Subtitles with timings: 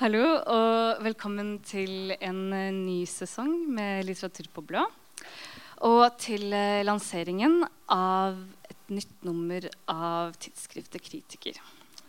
[0.00, 4.84] Hallo og velkommen til en eh, ny sesong med Litteratur på blå.
[5.88, 7.60] Og til eh, lanseringen
[7.92, 8.38] av
[8.70, 11.60] et nytt nummer av tidsskriftet Kritiker.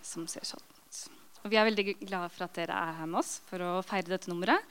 [0.04, 1.02] Som ser sånn ut.
[1.42, 4.14] Og vi er veldig glade for at dere er her med oss for å feire
[4.14, 4.64] dette nummeret.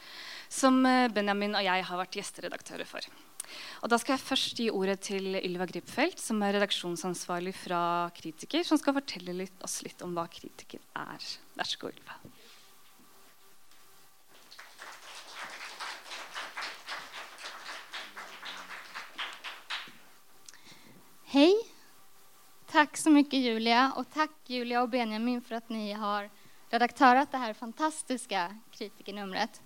[0.48, 3.04] Som eh, Benjamin og jeg har vært gjesteredaktører for.
[3.82, 7.82] Og da skal jeg først gi ordet til Ylva Gripfeldt, som er redaksjonsansvarlig fra
[8.16, 11.30] Kritiker, som skal fortelle litt, oss litt om hva Kritiker er.
[11.56, 12.18] Vær så god, Ylva.
[21.32, 21.54] Hej!
[22.70, 26.30] Tack så mycket Julia och tack Julia och Benjamin för att ni har
[26.70, 29.62] redaktörat det här fantastiska kritikernumret.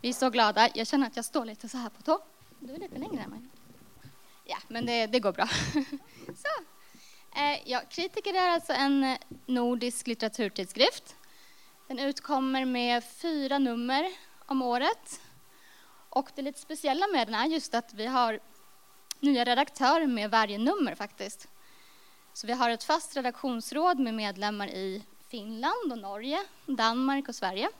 [0.00, 0.68] Vi är så glada.
[0.74, 2.18] Jag känner att jag står lite så här på tå.
[2.66, 3.40] Du är lite längre än mig.
[4.44, 5.48] Ja, men det, det går bra.
[6.26, 6.64] så.
[7.36, 11.16] Eh, ja, kritiker är alltså en nordisk litteraturtidskrift.
[11.88, 14.12] Den utkommer med fyra nummer
[14.46, 15.20] om året.
[16.08, 18.40] Och det lite speciella med den är just att vi har
[19.20, 21.48] nya redaktörer med varje nummer faktiskt.
[22.32, 27.70] Så vi har ett fast redaktionsråd med medlemmar i Finland och Norge, Danmark och Sverige.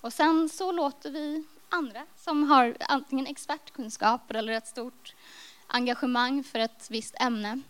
[0.00, 5.14] Och sen så låter vi andra som har antingen expertkunskaper eller ett stort
[5.66, 7.60] engagemang för ett visst ämne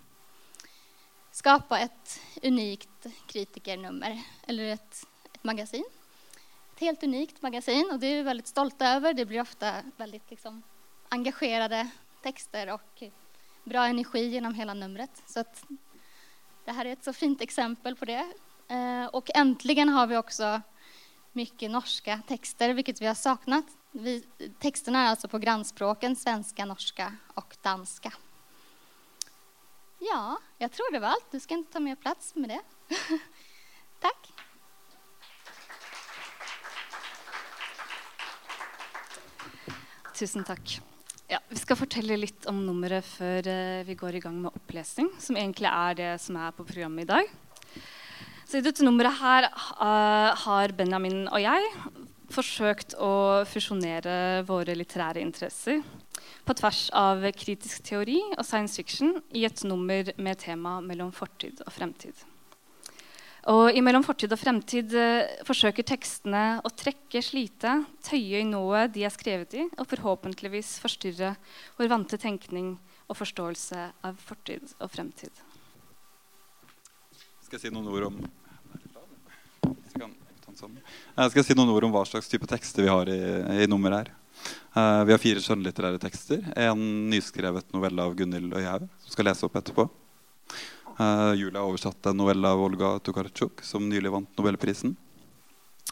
[1.30, 5.84] skapa ett unikt kritikernummer eller ett, ett magasin.
[6.74, 9.14] Ett helt unikt magasin och det är vi väldigt stolta över.
[9.14, 10.62] Det blir ofta väldigt liksom,
[11.08, 11.88] engagerade
[12.22, 13.02] texter och
[13.64, 15.22] bra energi genom hela numret.
[15.26, 15.64] Så att
[16.64, 18.32] det här är ett så fint exempel på det.
[18.68, 20.60] Eh, och äntligen har vi också
[21.32, 23.64] mycket norska texter, vilket vi har saknat.
[23.92, 24.24] Vi,
[24.58, 28.12] texterna är alltså på grannspråken svenska, norska och danska.
[29.98, 31.30] Ja, jag tror det var allt.
[31.30, 32.60] Du ska inte ta mer plats med det.
[34.00, 34.32] Tack.
[40.14, 40.80] Tusen takk.
[41.28, 45.08] Ja, vi skal fortelle litt om nummeret før uh, vi går i gang med opplesning,
[45.18, 47.30] som egentlig er det som er på programmet i dag.
[48.44, 51.70] Så I dette nummeret her uh, har Benjamin og jeg
[52.30, 53.12] forsøkt å
[53.48, 55.82] fusjonere våre litterære interesser
[56.46, 61.62] på tvers av kritisk teori og science fiction i et nummer med tema mellom fortid
[61.66, 62.14] og fremtid.
[63.48, 68.84] Og i Mellom fortid og fremtid eh, forsøker tekstene å trekke, slite, tøye i noe
[68.92, 71.32] de er skrevet i, og forhåpentligvis forstyrre
[71.78, 72.74] vår vante tenkning
[73.08, 75.32] og forståelse av fortid og fremtid.
[77.46, 78.20] Skal jeg si noen ord om
[80.58, 83.20] jeg skal si noen ord om hva slags type tekster vi har i,
[83.64, 84.16] i nummeret her.
[84.74, 86.42] Uh, vi har fire skjønnlitterære tekster.
[86.58, 86.80] En
[87.10, 89.88] nyskrevet novelle av Gunhild Øyhaug, som skal lese opp etterpå.
[91.00, 94.96] Uh, har oversatt en novelle av Olga Tokarczuk, som nylig vant Nobelprisen.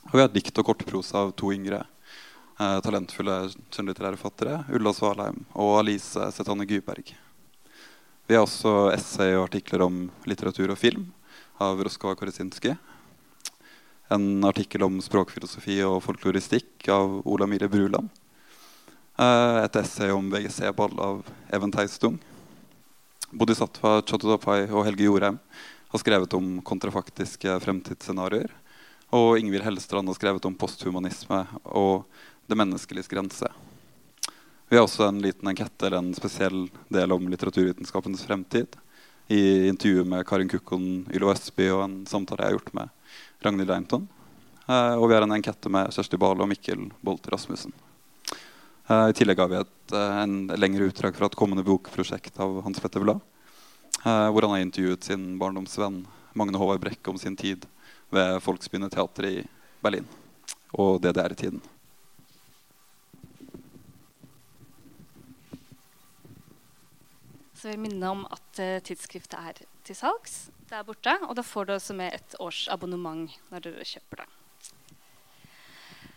[0.08, 5.42] Og vi har dikt og kortprosa av to yngre uh, talentfulle skjønnlitterære forfattere, Ulla Svalheim
[5.54, 7.14] og Alice Setane Gyberg.
[8.28, 11.08] Vi har også essay og artikler om litteratur og film
[11.64, 12.74] av Roskova Koresinski.
[14.08, 18.08] En artikkel om språkfilosofi og folkloristikk av Ola Mire Bruland.
[19.20, 22.16] Uh, et essay om VGC-ball av Even Teistung.
[23.28, 25.36] Bodhisattva Chotodopai og Helge Jorheim
[25.92, 28.48] har skrevet om kontrafaktiske fremtidsscenarioer.
[29.12, 32.08] Og Ingvild Hellestrand har skrevet om posthumanisme og
[32.48, 33.52] det menneskeliges grense.
[34.72, 38.72] Vi har også en liten enkette eller en spesiell del om litteraturvitenskapens fremtid.
[39.28, 42.94] I intervjuet med Karin Kukkon, Ylo Østby og en samtale jeg har gjort med
[43.40, 44.08] Ragnhild Einton.
[44.68, 47.72] Eh, og vi har en enkette med Kjersti Bale og Mikkel Bolt Rasmussen.
[48.88, 52.62] Uh, I tillegg har vi et uh, en lengre utdrag fra et kommende bokprosjekt av
[52.64, 53.20] Hans Petter Blad.
[53.98, 56.04] Hvor han har intervjuet sin barndomsvenn
[56.38, 57.64] Magne Håvard Brekke om sin tid
[58.14, 59.32] ved Folksbyene teater i
[59.82, 60.06] Berlin
[60.70, 61.58] og DDR-tiden.
[67.58, 70.38] Så jeg vil minne om at tidsskriftet er til salgs
[70.70, 71.14] der borte.
[71.28, 74.28] Og da får du også med et års abonnement når du kjøper det.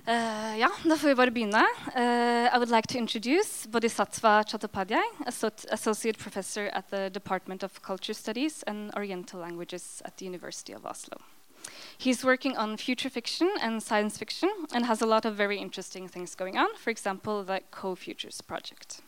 [0.01, 1.61] Uh, ja, da får vi bare begynne.
[1.93, 8.13] Uh, I would like to introduce Bodhisattva Chattopadhyay, Associate Professor at the Department of Culture
[8.13, 11.17] Studies and Oriental Languages at the University of Oslo.
[11.99, 16.07] He's working on future fiction and science fiction and has a lot of very interesting
[16.07, 19.01] things going on, for example, the Co-Futures project.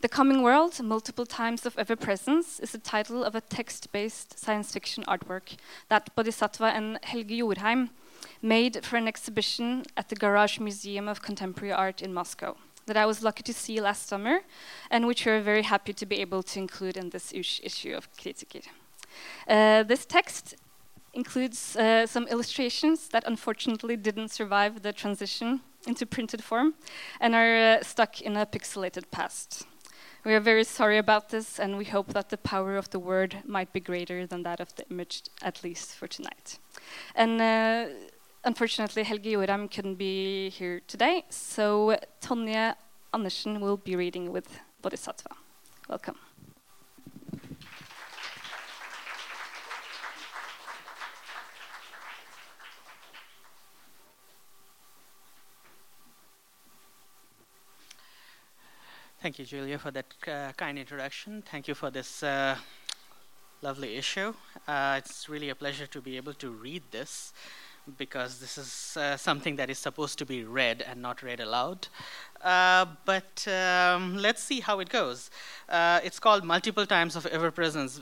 [0.00, 4.70] The Coming World, Multiple Times of Ever Presence, is the title of a text-based science
[4.70, 5.56] fiction artwork
[5.88, 7.90] that Bodhisattva and Helge Jorheim
[8.40, 12.56] made for an exhibition at the Garage Museum of Contemporary Art in Moscow
[12.86, 14.42] that I was lucky to see last summer
[14.88, 18.64] and which we're very happy to be able to include in this issue of Kritiker.
[19.48, 20.54] Uh, this text
[21.12, 26.74] includes uh, some illustrations that unfortunately didn't survive the transition into printed form
[27.20, 29.66] and are uh, stuck in a pixelated past.
[30.24, 33.36] We are very sorry about this, and we hope that the power of the word
[33.46, 36.58] might be greater than that of the image, at least for tonight.
[37.14, 37.86] And uh,
[38.44, 42.74] unfortunately, Helge Joram couldn't be here today, so Tonje
[43.14, 45.30] Andersen will be reading with Bodhisattva.
[45.88, 46.16] Welcome.
[59.28, 61.42] Thank you, Julia, for that uh, kind introduction.
[61.42, 62.56] Thank you for this uh,
[63.60, 64.32] lovely issue.
[64.66, 67.34] Uh, it's really a pleasure to be able to read this
[67.98, 71.88] because this is uh, something that is supposed to be read and not read aloud.
[72.40, 75.30] Uh, but um, let's see how it goes.
[75.68, 78.00] Uh, it's called Multiple Times of Ever Presence.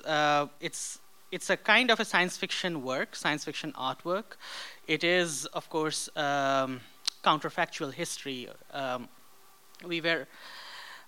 [0.61, 1.01] it's
[1.33, 4.37] it's a kind of a science fiction work, science fiction artwork.
[4.87, 6.83] It is, of course, um,
[7.25, 8.49] counterfactual history.
[8.73, 9.09] Um,
[9.85, 10.27] we were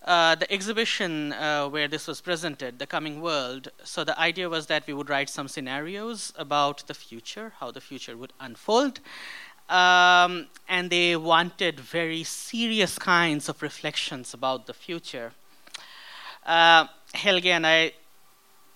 [0.05, 4.67] uh, the exhibition uh, where this was presented, The Coming World, so the idea was
[4.67, 9.00] that we would write some scenarios about the future, how the future would unfold.
[9.69, 15.33] Um, and they wanted very serious kinds of reflections about the future.
[16.47, 17.93] Uh, Helge and I,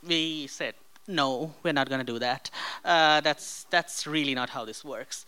[0.07, 0.75] we said,
[1.09, 2.51] no, we're not going to do that.
[2.85, 5.25] Uh, that's, that's really not how this works.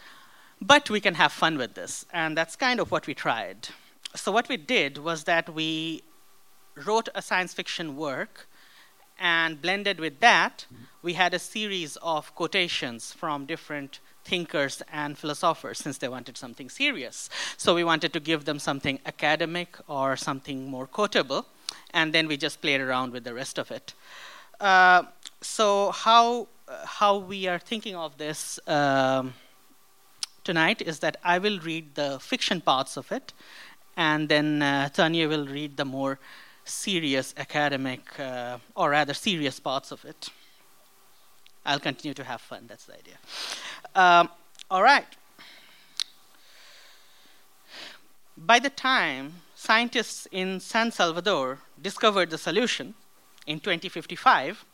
[0.61, 3.69] But we can have fun with this, and that's kind of what we tried
[4.15, 6.03] so what we did was that we
[6.87, 8.47] wrote a science fiction work
[9.19, 10.67] and blended with that
[11.05, 16.71] we had a series of quotations from different thinkers and philosophers since they wanted something
[16.71, 17.29] serious.
[17.59, 21.47] So we wanted to give them something academic or something more quotable
[21.93, 23.93] and then we just played around with the rest of it.
[24.61, 25.03] Uh,
[25.43, 26.49] so how
[26.87, 29.35] how we are thinking of this um,
[30.45, 33.35] tonight is that i will read the fiction parts of it
[33.97, 36.19] and then uh, Tanya will read the more
[36.65, 40.29] serious academic, uh, or rather serious parts of it.
[41.67, 43.17] I'll continue to have fun, that's the idea.
[43.95, 44.29] Um,
[44.71, 45.07] all right.
[48.37, 52.95] By the time scientists in San Salvador discovered the solution
[53.47, 54.65] in 2055,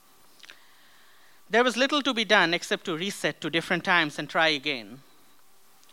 [1.49, 5.00] there was little to be done except to reset to different times and try again.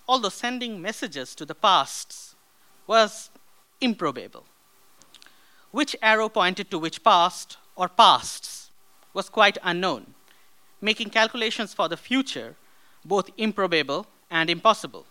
[0.07, 2.26] Although sending messages to the pasts
[2.87, 3.29] was
[3.81, 4.45] improbable.
[5.71, 8.71] Which arrow pointed to which past or pasts
[9.13, 10.15] was quite unknown,
[10.81, 12.55] making calculations for the future
[13.05, 15.05] both improbable and impossible.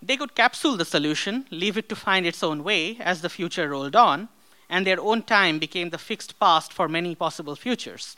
[0.00, 3.68] They could capsule the solution, leave it to find its own way as the future
[3.68, 4.28] rolled on,
[4.68, 8.16] and their own time became the fixed past for many possible futures.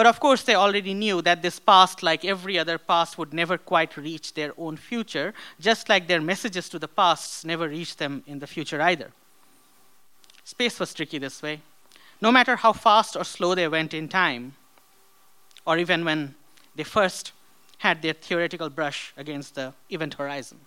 [0.00, 3.58] But of course, they already knew that this past, like every other past, would never
[3.58, 8.24] quite reach their own future, just like their messages to the pasts never reached them
[8.26, 9.10] in the future either.
[10.42, 11.60] Space was tricky this way.
[12.18, 14.54] No matter how fast or slow they went in time,
[15.66, 16.34] or even when
[16.74, 17.32] they first
[17.76, 20.60] had their theoretical brush against the event horizon.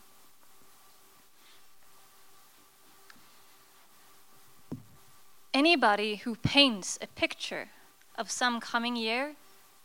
[5.55, 7.69] Anybody who paints a picture
[8.15, 9.36] of some coming year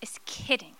[0.00, 0.76] is kidding.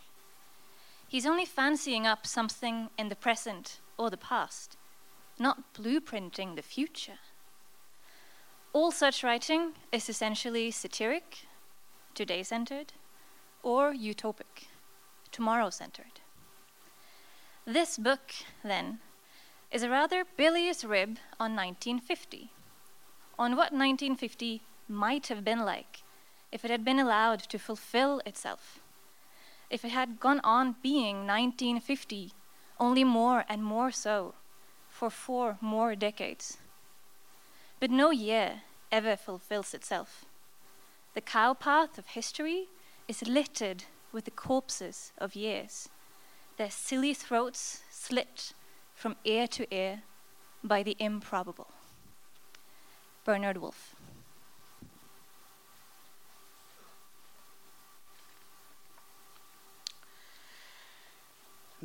[1.07, 4.76] He's only fancying up something in the present or the past,
[5.38, 7.19] not blueprinting the future.
[8.73, 11.47] All such writing is essentially satiric,
[12.14, 12.93] today centered,
[13.62, 14.69] or utopic,
[15.33, 16.21] tomorrow centered.
[17.64, 18.99] This book, then,
[19.73, 22.50] is a rather bilious rib on 1950,
[23.38, 26.02] on what 1950 might have been like
[26.50, 28.81] if it had been allowed to fulfill itself,
[29.71, 32.33] if it had gone on being 1950,
[32.81, 34.35] only more and more so,
[34.88, 36.59] for four more decades.
[37.81, 40.25] But no year ever fulfills itself.
[41.14, 42.69] The cow path of history
[43.07, 45.88] is littered with the corpses of years,
[46.57, 48.52] their silly throats slit
[48.95, 50.02] from ear to ear
[50.64, 51.69] by the improbable.
[53.25, 53.95] Bernard Wolfe.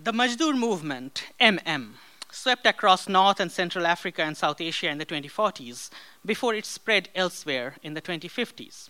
[0.03, 1.93] The Majdoor movement, MM,
[2.29, 5.91] swept across North and Central Africa and South Asia in the 2040s
[6.25, 8.89] before it spread elsewhere in the 2050s.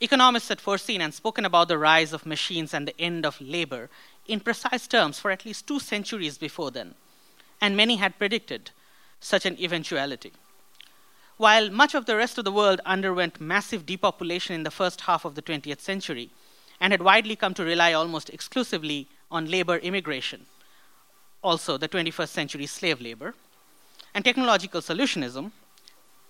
[0.00, 3.90] Economists had foreseen and spoken about the rise of machines and the end of labor
[4.26, 6.94] in precise terms for at least two centuries before then,
[7.60, 8.70] and many had predicted
[9.20, 10.32] such an eventuality.
[11.36, 15.26] While much of the rest of the world underwent massive depopulation in the first half
[15.26, 16.30] of the 20th century,
[16.80, 20.46] and had widely come to rely almost exclusively on labor immigration,
[21.42, 23.34] also the 21st century slave labor,
[24.14, 25.52] and technological solutionism,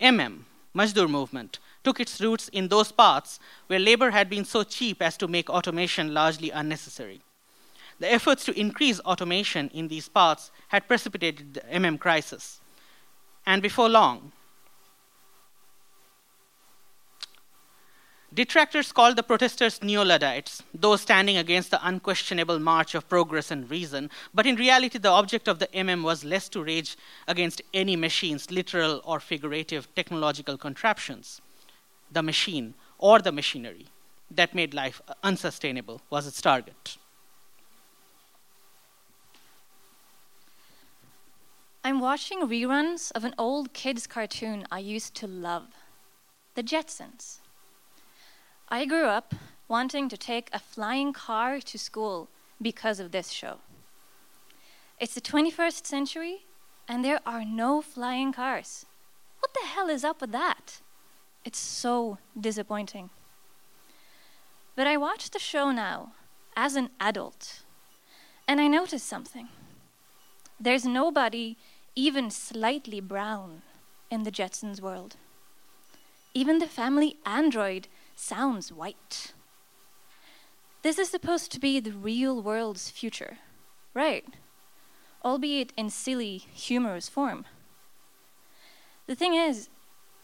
[0.01, 0.41] MM,
[0.75, 5.17] Majdur movement, took its roots in those parts where labor had been so cheap as
[5.17, 7.21] to make automation largely unnecessary.
[7.99, 12.61] The efforts to increase automation in these parts had precipitated the MM crisis.
[13.47, 14.33] And before long,
[18.33, 23.69] Detractors called the protesters neo Luddites, those standing against the unquestionable march of progress and
[23.69, 26.97] reason, but in reality, the object of the MM was less to rage
[27.27, 31.41] against any machines, literal or figurative technological contraptions.
[32.13, 33.87] The machine or the machinery
[34.31, 36.99] that made life unsustainable was its target.
[41.83, 45.69] I'm watching reruns of an old kids' cartoon I used to love
[46.55, 47.39] The Jetsons.
[48.73, 49.35] I grew up
[49.67, 52.29] wanting to take a flying car to school
[52.63, 53.59] because of this show.
[55.01, 56.45] It's the 21st century,
[56.87, 58.87] and there are no flying cars.
[59.41, 60.81] What the hell is up with that?
[61.45, 63.11] It's so disappointing.
[64.77, 66.13] But I watch the show now
[66.57, 67.63] as an adult,
[68.47, 69.49] and I notice something.
[70.61, 71.57] There's nobody
[71.97, 73.63] even slightly brown
[74.11, 75.17] in the Jetsons world.
[76.35, 77.89] Even the family android
[78.21, 79.33] sounds white.
[80.83, 83.39] This is supposed to be the real world's future,
[83.95, 84.25] right?
[85.25, 87.47] Albeit in silly, humorous form.
[89.07, 89.69] The thing is,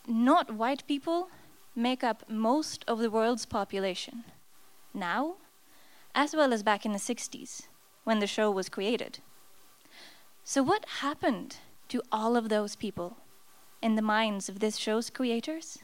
[0.07, 1.29] not white people
[1.75, 4.25] make up most of the world's population,
[4.95, 5.35] now,
[6.15, 7.63] as well as back in the 60s,
[8.05, 9.19] when the show was created.
[10.45, 11.57] So, what happened
[11.89, 13.17] to all of those people
[13.83, 15.79] in the minds of this show's creators?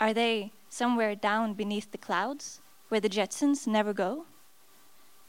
[0.00, 4.26] Are they somewhere down beneath the clouds where the Jetsons never go?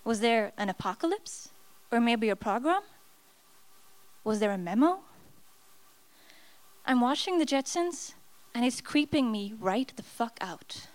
[0.04, 1.50] Was there an apocalypse?
[1.92, 2.82] Or maybe a program?
[4.24, 5.00] Was there a memo?
[6.86, 8.14] I'm watching the Jetsons
[8.54, 10.88] and it's creeping me right the fuck out.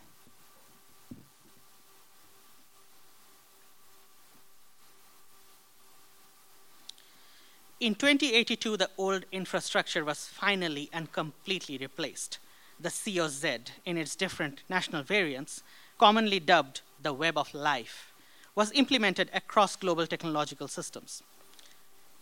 [7.80, 12.38] In 2082, the old infrastructure was finally and completely replaced
[12.80, 15.62] the COZ in its different national variants,
[15.98, 18.12] commonly dubbed the web of life,
[18.54, 21.22] was implemented across global technological systems.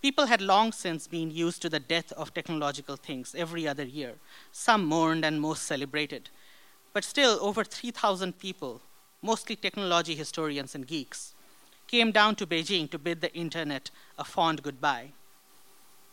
[0.01, 4.15] People had long since been used to the death of technological things every other year,
[4.51, 6.29] some mourned and most celebrated.
[6.93, 8.81] But still, over 3,000 people,
[9.23, 11.35] mostly technology historians and geeks,
[11.87, 15.09] came down to Beijing to bid the internet a fond goodbye.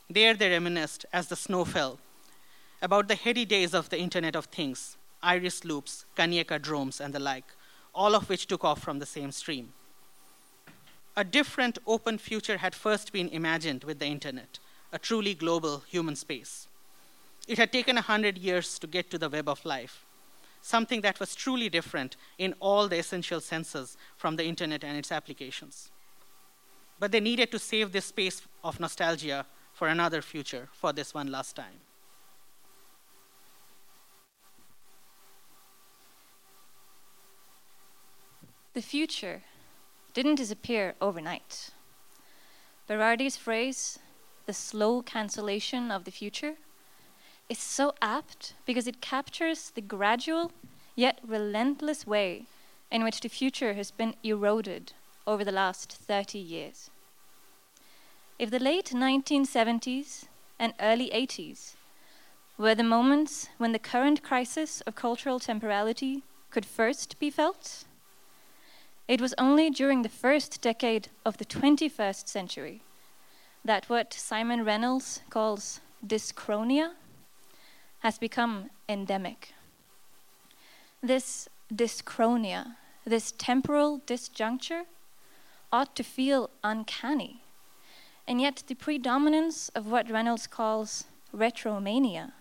[0.10, 2.00] There they reminisced as the snow fell
[2.82, 7.20] about the heady days of the Internet of Things, iris loops, Kanieka drones, and the
[7.20, 7.46] like,
[7.94, 9.74] all of which took off from the same stream.
[11.18, 14.60] A different open future had first been imagined with the Internet,
[14.94, 16.68] a truly global human space.
[17.48, 20.06] It had taken a hundred years to get to the web of life,
[20.62, 25.12] something that was truly different in all the essential senses from the Internet and its
[25.12, 25.90] applications.
[27.00, 31.32] But they needed to save this space of nostalgia for another future, for this one
[31.32, 31.82] last time.
[38.80, 39.42] The future
[40.14, 41.72] didn't disappear overnight.
[42.88, 44.00] Berardi's phrase,
[44.46, 46.56] the slow cancellation of the future,
[47.50, 50.54] is so apt because it captures the gradual
[50.96, 52.46] yet relentless way
[52.90, 54.94] in which the future has been eroded
[55.28, 56.90] over the last 30 years.
[58.40, 60.24] If the late 1970s
[60.58, 61.74] and early 80s
[62.58, 67.84] were the moments when the current crisis of cultural temporality could first be felt,
[69.10, 72.84] it was only during the first decade of the 21st century
[73.66, 76.92] that what Simon Reynolds calls dyschronia
[78.02, 79.54] has become endemic.
[81.02, 84.84] This dyschronia, this temporal disjuncture,
[85.74, 87.42] ought to feel uncanny.
[88.28, 92.34] And yet, the predominance of what Reynolds calls retromania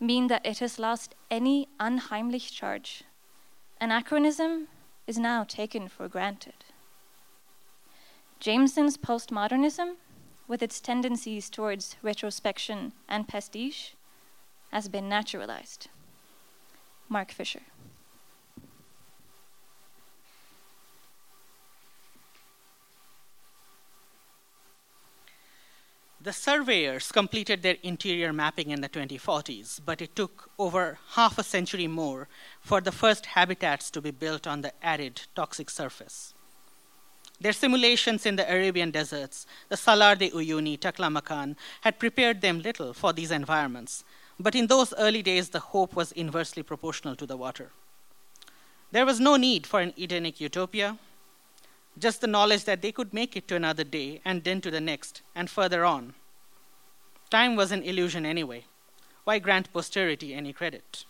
[0.00, 3.04] mean that it has lost any unheimlich charge.
[3.80, 4.66] Anachronism
[5.06, 6.64] is now taken for granted.
[8.40, 9.94] Jameson's postmodernism,
[10.46, 13.94] with its tendencies towards retrospection and pastiche,
[14.70, 15.88] has been naturalized.
[17.08, 17.62] Mark Fisher.
[26.24, 31.42] The surveyors completed their interior mapping in the 2040s, but it took over half a
[31.44, 32.28] century more
[32.62, 36.32] for the first habitats to be built on the arid, toxic surface.
[37.38, 42.94] Their simulations in the Arabian deserts, the Salar de Uyuni, Taklamakan, had prepared them little
[42.94, 44.02] for these environments,
[44.40, 47.70] but in those early days, the hope was inversely proportional to the water.
[48.92, 50.96] There was no need for an Edenic utopia,
[51.98, 54.80] just the knowledge that they could make it to another day and then to the
[54.80, 56.14] next and further on.
[57.30, 58.64] Time was an illusion anyway.
[59.24, 61.04] Why grant posterity any credit?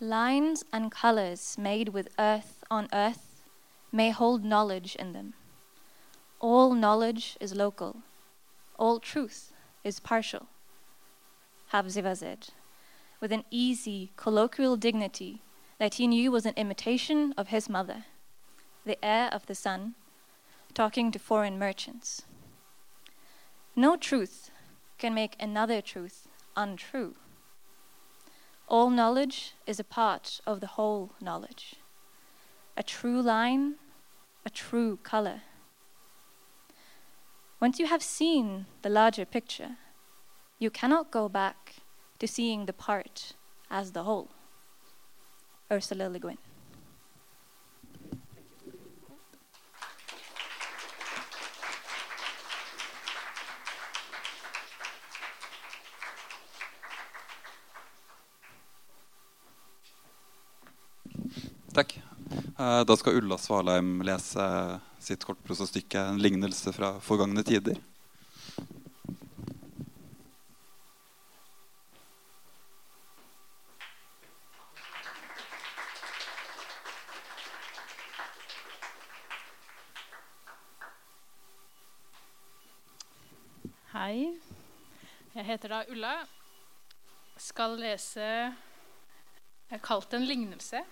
[0.00, 3.44] Lines and colors made with earth on earth
[3.92, 5.34] may hold knowledge in them.
[6.40, 7.98] All knowledge is local,
[8.76, 9.52] all truth
[9.84, 10.48] is partial.
[11.72, 12.48] Habziva said,
[13.22, 15.42] with an easy, colloquial dignity
[15.78, 18.04] that he knew was an imitation of his mother,
[18.84, 19.94] the heir of the sun,
[20.74, 22.22] talking to foreign merchants.
[23.76, 24.50] No truth
[24.98, 26.26] can make another truth
[26.56, 27.14] untrue.
[28.66, 31.76] All knowledge is a part of the whole knowledge.
[32.76, 33.76] A true line,
[34.44, 35.42] a true color.
[37.60, 39.76] Once you have seen the larger picture,
[40.58, 41.61] you cannot go back
[42.22, 43.34] to seeing the part
[43.68, 44.28] as the whole.
[45.72, 46.38] Ursula Le Guin.
[61.74, 61.96] Takk.
[62.58, 67.82] Eh, Da skal Ulla Svalheim lese sitt kortprosastykke 'En lignelse fra forgangne tider'.
[83.92, 84.38] Hei.
[85.34, 86.26] Jeg heter da Ulla.
[87.36, 88.54] Skal lese Jeg
[89.68, 90.84] har kalt en lignelse.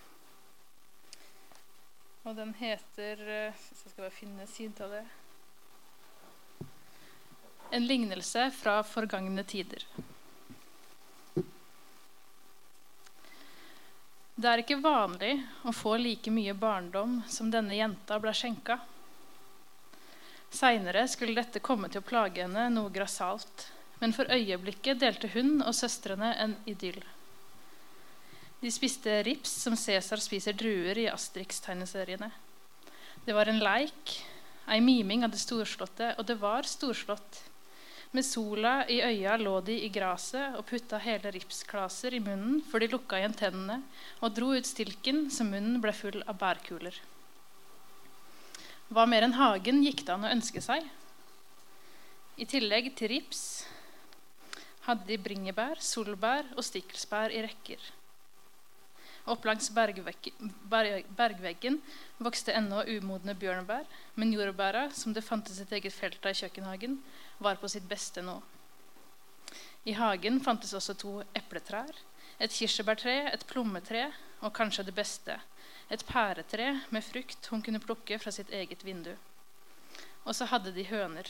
[2.23, 5.05] Og den heter eh, Hvis jeg skal bare finne sidetallet
[7.73, 9.83] En lignelse fra forgangne tider.
[14.35, 15.35] Det er ikke vanlig
[15.67, 18.79] å få like mye barndom som denne jenta ble skjenka.
[20.51, 23.69] Seinere skulle dette komme til å plage henne noe grassat,
[24.01, 27.03] men for øyeblikket delte hun og søstrene en idyll.
[28.61, 32.31] De spiste rips som Cæsar spiser druer i Asterix-tegneseriene.
[33.25, 34.17] Det var en leik,
[34.69, 37.45] ei miming av det storslåtte, og det var storslått.
[38.13, 42.83] Med sola i øya lå de i gresset og putta hele ripsklaser i munnen før
[42.83, 43.77] de lukka igjen tennene
[44.19, 46.97] og dro ut stilken så munnen ble full av bærkuler.
[48.91, 50.83] Hva mer enn hagen gikk det an å ønske seg?
[52.35, 53.45] I tillegg til rips
[54.87, 57.81] hadde de bringebær, solbær og stikkelsbær i rekker.
[59.31, 61.81] Opp langs bergveggen
[62.19, 63.85] vokste ennå umodne bjørnebær,
[64.17, 66.97] men jordbæra, som det fantes et eget felt av i kjøkkenhagen,
[67.39, 68.39] var på sitt beste nå.
[69.85, 71.93] I hagen fantes også to epletrær,
[72.41, 74.09] et kirsebærtre, et plommetre
[74.41, 75.37] og kanskje det beste,
[75.91, 79.13] et pæretre med frukt hun kunne plukke fra sitt eget vindu.
[80.25, 81.29] Og så hadde de høner.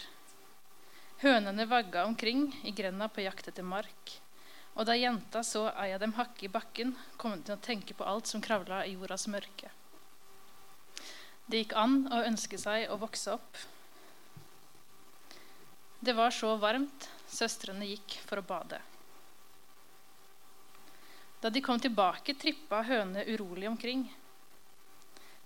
[1.20, 4.12] Hønene vagga omkring i grenda på jakt etter mark.
[4.72, 7.92] Og da jenta så ei av dem hakke i bakken, kom hun til å tenke
[7.92, 9.68] på alt som kravla i jordas mørke.
[11.44, 13.58] Det gikk an å ønske seg å vokse opp.
[16.00, 18.80] Det var så varmt, søstrene gikk for å bade.
[21.44, 24.06] Da de kom tilbake, trippa hønene urolig omkring.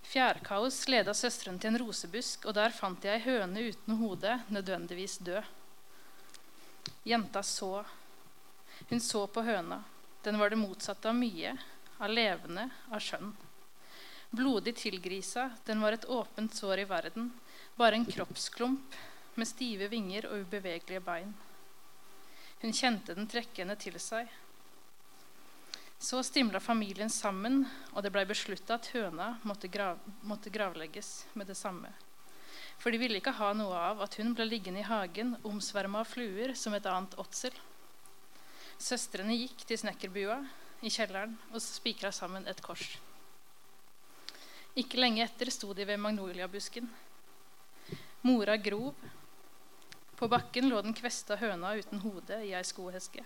[0.06, 5.18] Fjærkaos leda søstrene til en rosebusk, og der fant de ei høne uten hode, nødvendigvis
[5.26, 5.63] død.
[7.04, 7.84] Jenta så.
[8.88, 9.82] Hun så på høna.
[10.22, 11.56] Den var det motsatte av mye,
[11.98, 13.34] av levende, av skjønn.
[14.30, 17.28] Blodig tilgrisa, den var et åpent sår i verden,
[17.76, 18.96] bare en kroppsklump
[19.34, 21.34] med stive vinger og ubevegelige bein.
[22.62, 24.32] Hun kjente den trekke henne til seg.
[26.00, 31.52] Så stimla familien sammen, og det blei beslutta at høna måtte, grav, måtte gravlegges med
[31.52, 31.92] det samme.
[32.78, 36.10] For de ville ikke ha noe av at hun ble liggende i hagen omsverma av
[36.10, 37.54] fluer som et annet åtsel.
[38.80, 40.40] Søstrene gikk til snekkerbua
[40.84, 42.84] i kjelleren og spikra sammen et kors.
[44.74, 46.88] Ikke lenge etter sto de ved magnoliabusken.
[48.26, 48.94] Mora grov.
[50.18, 53.22] På bakken lå den kvesta høna uten hode i ei skoeske.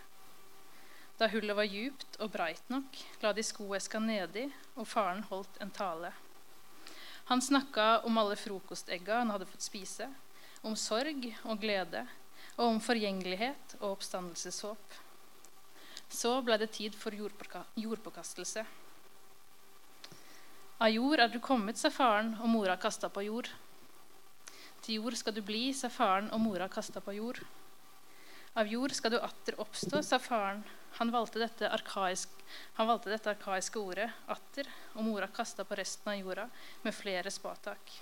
[1.18, 4.44] Da hullet var djupt og breit nok, la de skoeska nedi,
[4.76, 6.12] og faren holdt en tale.
[7.28, 10.06] Han snakka om alle frokostegga han hadde fått spise,
[10.64, 12.06] om sorg og glede,
[12.56, 14.94] og om forgjengelighet og oppstandelseshåp.
[16.08, 18.64] Så ble det tid for jordpåkastelse.
[20.78, 23.52] Av jord er du kommet, sa faren, og mora kasta på jord.
[24.80, 27.44] Til jord skal du bli, sa faren, og mora kasta på jord.
[28.56, 30.64] Av jord skal du atter oppstå, sa faren.
[30.96, 32.32] Han valgte dette, arkaisk,
[32.74, 36.46] han valgte dette arkaiske ordet, atter, og mora kasta på resten av jorda
[36.82, 37.92] med flere spatak.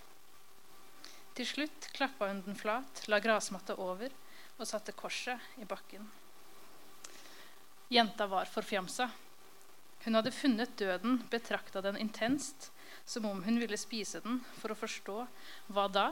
[1.37, 4.15] Til slutt klappa hun den flat, la grasmatta over
[4.57, 6.07] og satte korset i bakken.
[7.93, 9.11] Jenta var forfjamsa.
[10.07, 12.71] Hun hadde funnet døden, betrakta den intenst,
[13.05, 15.19] som om hun ville spise den for å forstå
[15.75, 16.09] hva da,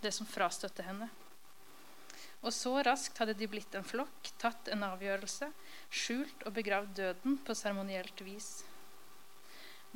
[0.00, 1.10] det som frastøtte henne.
[2.46, 5.50] Og så raskt hadde de blitt en flokk, tatt en avgjørelse,
[5.90, 8.50] skjult og begravd døden på seremonielt vis.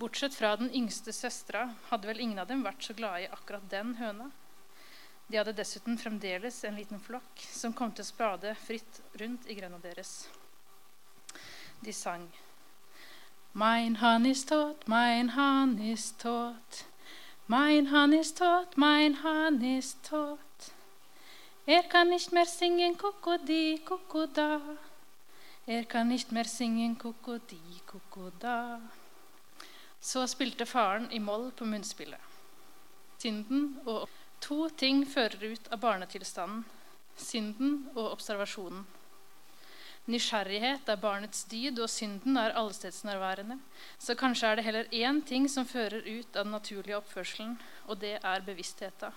[0.01, 3.69] Bortsett fra den yngste søstera hadde vel ingen av dem vært så glade i akkurat
[3.71, 4.31] den høna.
[5.29, 9.57] De hadde dessuten fremdeles en liten flokk som kom til å spade fritt rundt i
[9.57, 10.27] grenda deres.
[11.83, 12.27] De sang
[13.55, 16.85] Mein han is tot, mein han is tot.
[17.47, 20.73] Mein han is tot, mein han is tot.
[21.67, 24.61] Er kan nicht mehr singen kokodi, kokoda.
[25.67, 28.81] Er kan nicht mehr singen kokodi, kokoda.
[30.01, 32.21] Så spilte faren i moll på munnspillet.
[33.19, 34.09] Synden og
[34.43, 36.65] To ting fører ut av barnetilstanden.
[37.15, 38.83] Synden og observasjonen.
[40.11, 43.61] Nysgjerrighet er barnets dyd, og synden er allestedsnærværende.
[44.03, 47.55] Så kanskje er det heller én ting som fører ut av den naturlige oppførselen,
[47.87, 49.13] og det er bevisstheta.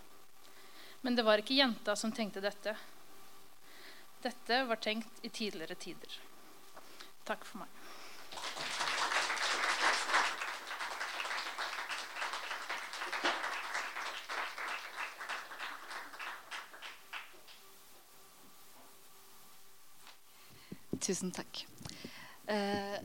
[1.05, 2.71] Men det var ikke jenta som tenkte dette.
[4.23, 6.15] Dette var tenkt i tidligere tider.
[7.29, 7.69] Takk for meg.
[21.05, 21.67] Tusen takk.
[22.49, 22.97] Eh,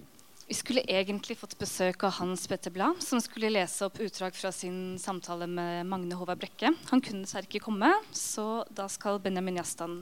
[0.51, 4.51] vi skulle egentlig fått besøk av Hans Petter Blad, som skulle lese opp utdrag fra
[4.51, 6.73] sin samtale med Magne Håvard Brekke.
[6.91, 10.01] Han kunne dessverre ikke komme, så da skal Benjamin Jastan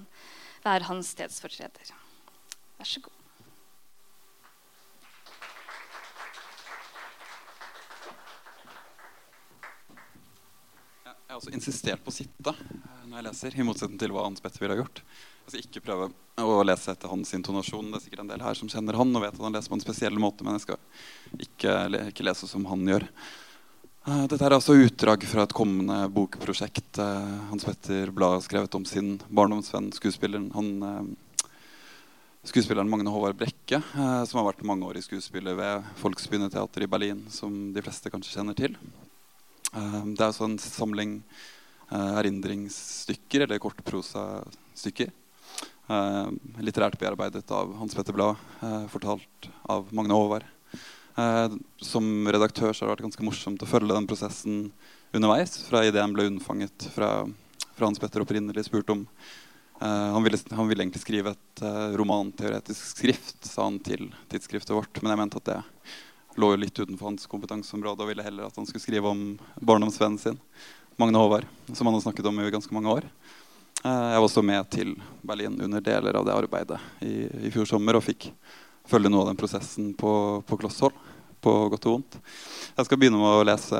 [0.64, 1.92] være hans stedsfortreder.
[2.80, 3.12] Vær så god.
[11.04, 14.24] Jeg har også insistert på å sitte eh, når jeg leser, i motsetning til hva
[14.30, 15.04] Hans Petter ville ha gjort.
[15.48, 16.10] Altså ikke prøve
[16.44, 17.86] å lese etter hans intonasjon.
[17.88, 19.76] Det er sikkert en del her som kjenner han og vet at han leser på
[19.78, 21.76] en spesiell måte, men jeg skal ikke,
[22.10, 23.06] ikke lese som han gjør.
[24.04, 28.76] Eh, Dette er altså utdrag fra et kommende bokprosjekt eh, Hans Petter Blad har skrevet
[28.76, 30.50] om sin barndomsvenn, skuespilleren.
[30.52, 31.46] Han, eh,
[32.50, 33.80] skuespilleren Magne Håvard Brekke,
[34.28, 38.34] som har vært mange år i skuespillet ved Folksbyneteater i Berlin, som de fleste kanskje
[38.36, 38.76] kjenner til.
[39.72, 41.16] Det er altså en samling
[41.88, 45.12] erindringsstykker, eller kortprosastykker.
[45.88, 46.28] Eh,
[46.60, 50.44] litterært bearbeidet av Hans Petter Blad, eh, fortalt av Magne Håvard.
[51.16, 51.48] Eh,
[51.80, 54.70] som redaktør så har det vært ganske morsomt å følge den prosessen
[55.16, 55.56] underveis.
[55.64, 57.24] Fra ideen ble unnfanget fra,
[57.74, 59.06] fra Hans Petter opprinnelig spurte om.
[59.80, 64.76] Eh, han, ville, han ville egentlig skrive et eh, romanteoretisk skrift, sa han til tidsskriftet
[64.76, 65.02] vårt.
[65.02, 68.60] Men jeg mente at det lå jo litt utenfor hans kompetanseområde og ville heller at
[68.60, 69.22] han skulle skrive om
[69.56, 70.38] barndomsvennen sin,
[70.98, 73.06] Magne Håvard, som han har snakket om i ganske mange år.
[73.84, 77.68] Eh, Jeg var også med til Berlin under deler av det arbeidet i, i fjor
[77.68, 78.32] sommer og fikk
[78.88, 80.80] følge noe av den prosessen på, på kloss
[81.38, 82.18] på godt og vondt.
[82.74, 83.78] Jeg skal begynne med å lese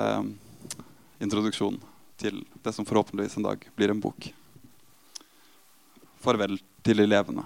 [1.19, 1.81] introduksjonen
[2.19, 4.31] til det som forhåpentligvis en dag blir en bok.
[6.23, 7.43] Farvel til elevene.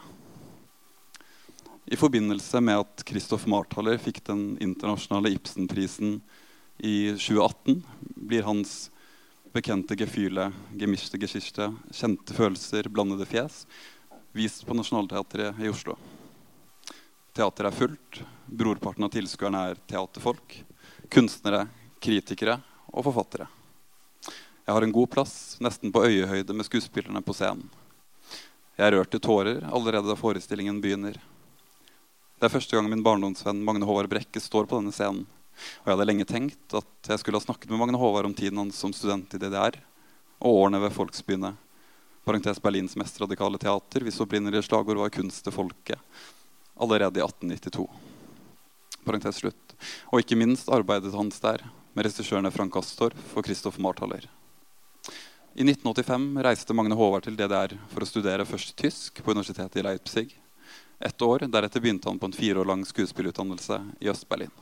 [1.88, 6.20] I forbindelse med at Christoph Marthaler fikk den internasjonale Ibsenprisen
[6.78, 7.82] i 2018,
[8.28, 8.91] blir hans
[9.52, 13.66] bekjente Gefühle, gemischte Geschichte, kjente følelser, blandede fjes,
[14.32, 15.98] vist på Nationaltheatret i Oslo.
[17.36, 18.20] Teateret er fullt.
[18.46, 20.56] Brorparten av tilskuerne er teaterfolk,
[21.12, 21.66] kunstnere,
[22.00, 22.58] kritikere
[22.92, 23.46] og forfattere.
[24.64, 27.68] Jeg har en god plass, nesten på øyehøyde med skuespillerne på scenen.
[28.78, 31.18] Jeg er rørt til tårer allerede da forestillingen begynner.
[32.40, 35.26] Det er første gang min barndomsvenn Magne Håvard Brekke står på denne scenen.
[35.82, 38.60] Og jeg hadde lenge tenkt at jeg skulle ha snakket med Magne Håvard om tiden
[38.60, 39.78] hans som student i DDR
[40.42, 41.52] og årene ved Folksbyene.
[42.24, 45.98] Parentes Berlins mest radikale teater, hvis opprinnelige slagord var 'kunst til folket'.
[46.80, 47.88] Allerede i 1892.
[49.04, 49.74] Parentes slutt.
[50.12, 54.28] Og ikke minst arbeidet hans der med regissørene Frank Astorf og Christoph Marthaler.
[55.54, 59.82] I 1985 reiste Magne Håvard til DDR for å studere først tysk på universitetet i
[59.84, 60.28] Leipzig.
[61.00, 64.54] Ett år, Deretter begynte han på en fire år lang skuespillutdannelse i Øst-Berlin.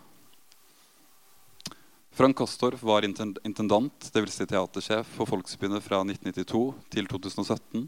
[2.20, 3.04] Frank Kostorf var
[3.44, 4.34] intendant, dvs.
[4.34, 7.86] Si teatersjef for Folksbyendet fra 1992 til 2017.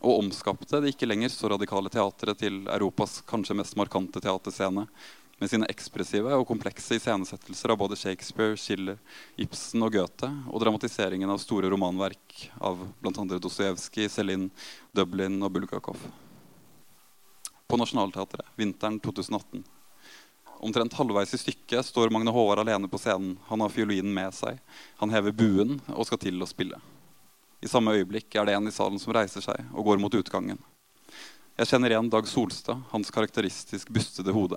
[0.00, 4.86] Og omskapte det ikke lenger så radikale teatret til Europas kanskje mest markante teaterscene
[5.42, 8.96] med sine ekspressive og komplekse iscenesettelser av både Shakespeare, Schiller,
[9.36, 13.28] Ibsen og Goethe, og dramatiseringen av store romanverk av bl.a.
[13.36, 14.48] Dostojevskij, Celine,
[14.96, 16.00] Dublin og Bulgakov.
[17.68, 19.68] På Nationaltheatret vinteren 2018.
[20.64, 23.34] Omtrent halvveis i stykket står Magne Håvard alene på scenen.
[23.50, 24.56] Han har fiolinen med seg.
[24.96, 26.78] Han hever buen og skal til å spille.
[27.60, 30.56] I samme øyeblikk er det en i salen som reiser seg og går mot utgangen.
[31.60, 34.56] Jeg kjenner igjen Dag Solstad, hans karakteristisk bustede hode.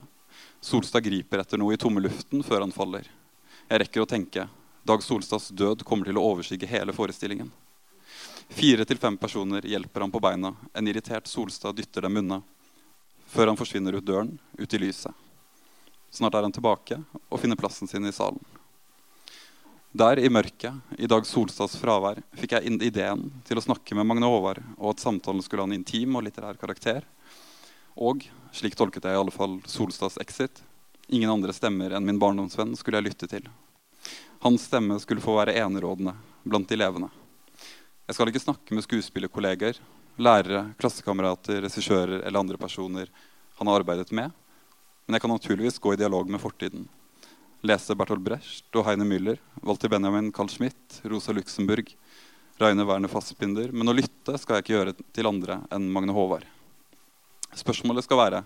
[0.63, 3.11] Solstad griper etter noe i tomme luften før han faller.
[3.67, 4.47] Jeg rekker å tenke.
[4.87, 7.51] Dag Solstads død kommer til å overskygge hele forestillingen.
[8.47, 10.55] Fire til fem personer hjelper ham på beina.
[10.71, 12.41] En irritert Solstad dytter dem unna.
[13.27, 15.26] Før han forsvinner ut døren, ut i lyset.
[16.11, 18.39] Snart er han tilbake og finner plassen sin i salen.
[19.97, 24.29] Der i mørket, i Dag Solstads fravær, fikk jeg ideen til å snakke med Magne
[24.29, 27.05] Håvard, og at samtalen skulle ha en intim og litterær karakter.
[27.97, 30.61] Og, slik tolket jeg i alle fall Solstads exit,
[31.07, 33.47] ingen andre stemmer enn min barndomsvenn skulle jeg lytte til.
[34.43, 36.13] Hans stemme skulle få være enerådende
[36.45, 37.09] blant de levende.
[38.07, 39.79] Jeg skal ikke snakke med skuespillerkolleger,
[40.21, 43.09] lærere, klassekamerater, regissører eller andre personer
[43.57, 44.29] han har arbeidet med,
[45.07, 46.83] men jeg kan naturligvis gå i dialog med fortiden.
[47.63, 51.93] Lese Bertolt Brecht og Heine Müller, Walter Benjamin Carl Schmidt, Rosa Luxemburg,
[52.59, 53.71] Reine Werner Fassbinder.
[53.71, 56.43] Men å lytte skal jeg ikke gjøre til andre enn Magne Håvard.
[57.55, 58.43] Spørsmålet skal være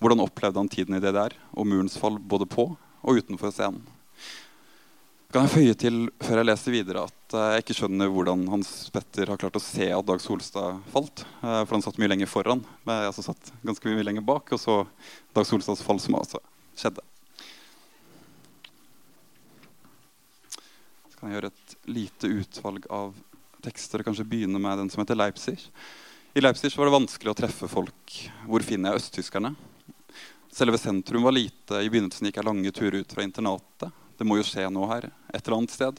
[0.00, 3.84] hvordan opplevde han tiden i DDR og murens fall både på og utenfor scenen.
[5.32, 9.30] Kan jeg føye til før jeg leser videre at jeg ikke skjønner hvordan Hans Petter
[9.32, 11.22] har klart å se at Dag Solstad falt.
[11.40, 12.60] Eh, for han satt mye lenger foran.
[12.84, 14.52] Men jeg altså satt ganske mye lenger bak.
[14.52, 14.74] Og så
[15.32, 16.36] Dag Solstads fall, som altså
[16.76, 17.00] skjedde.
[21.06, 23.16] Så kan jeg gjøre et lite utvalg av
[23.64, 24.04] tekster.
[24.04, 25.56] og Kanskje begynne med den som heter Leipzig.
[26.36, 28.18] I Leipzig var det vanskelig å treffe folk.
[28.44, 29.56] Hvor finner jeg østtyskerne?
[30.52, 31.80] Selve sentrum var lite.
[31.80, 34.01] I begynnelsen gikk jeg lange turer ut fra internatet.
[34.22, 35.08] Det må jo skje noe her.
[35.34, 35.96] Et eller annet sted.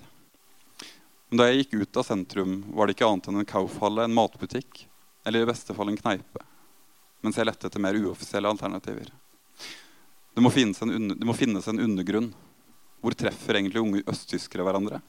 [1.28, 4.16] Men da jeg gikk ut av sentrum, var det ikke annet enn en Kaufhalle, en
[4.16, 4.86] matbutikk
[5.28, 6.46] eller i beste fall en kneipe.
[7.20, 9.12] Mens jeg lette etter mer uoffisielle alternativer.
[10.32, 12.32] Det må, en, det må finnes en undergrunn.
[13.04, 15.04] Hvor treffer egentlig unge østtyskere hverandre?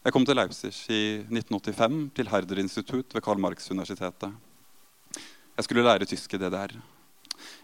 [0.00, 4.32] Jeg kom til Leipzig i 1985, til Herder institutt ved Karl Marx-universitetet.
[5.12, 6.72] Jeg skulle lære tysk i DDR.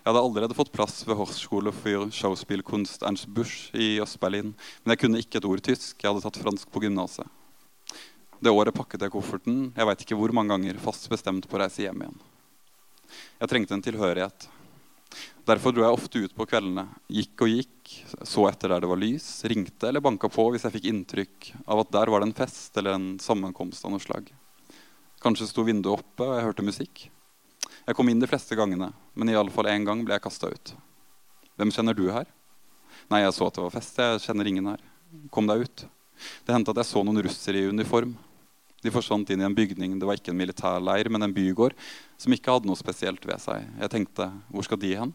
[0.04, 5.00] Jeg hadde allerede fått plass ved Hochschule für Schauspielkunst Ernst Busch i Øst-Berlin, men jeg
[5.00, 5.96] kunne ikke et ord tysk.
[5.96, 7.24] Jeg hadde tatt fransk på gymnaset.
[8.36, 11.62] Det året pakket jeg kofferten jeg vet ikke hvor mange ganger, fast bestemt på å
[11.62, 12.20] reise hjem igjen.
[13.40, 14.46] Jeg trengte en tilhørighet.
[15.48, 16.84] Derfor dro jeg ofte ut på kveldene.
[17.08, 17.96] Gikk og gikk,
[18.28, 21.80] så etter der det var lys, ringte eller banka på hvis jeg fikk inntrykk av
[21.80, 24.28] at der var det en fest eller en sammenkomst av noe slag.
[25.24, 27.06] Kanskje sto vinduet oppe, og jeg hørte musikk.
[27.84, 30.48] Jeg kom inn de fleste gangene, men i alle fall én gang ble jeg kasta
[30.48, 30.74] ut.
[31.60, 32.28] Hvem kjenner du her?
[33.12, 33.98] Nei, jeg så at det var fest.
[34.00, 34.84] Jeg kjenner ingen her.
[35.34, 35.84] Kom deg ut.
[36.46, 38.14] Det hendte at jeg så noen russere i uniform.
[38.84, 39.98] De forsvant inn i en bygning.
[40.00, 41.76] Det var ikke en militærleir, men en bygård
[42.20, 43.68] som ikke hadde noe spesielt ved seg.
[43.80, 45.14] Jeg tenkte, hvor skal de hen?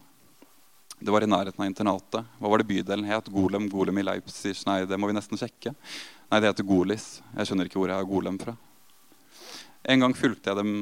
[1.00, 2.32] Det var i nærheten av internatet.
[2.38, 3.30] Hva var det bydelen het?
[3.32, 4.54] Golem, Golem i Leipzig?
[4.68, 5.74] Nei, det må vi nesten sjekke.
[6.30, 7.16] Nei, det heter Golis.
[7.34, 8.54] Jeg skjønner ikke hvor jeg har Golem fra.
[9.82, 10.72] En gang fulgte jeg,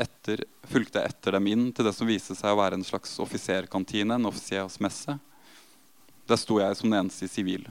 [0.00, 3.12] etter, fulgte jeg, etter, dem inn til det som viste seg å være en slags
[3.20, 5.18] offiserkantine, en offisersmesse.
[6.26, 7.66] Der sto jeg som den eneste i sivil.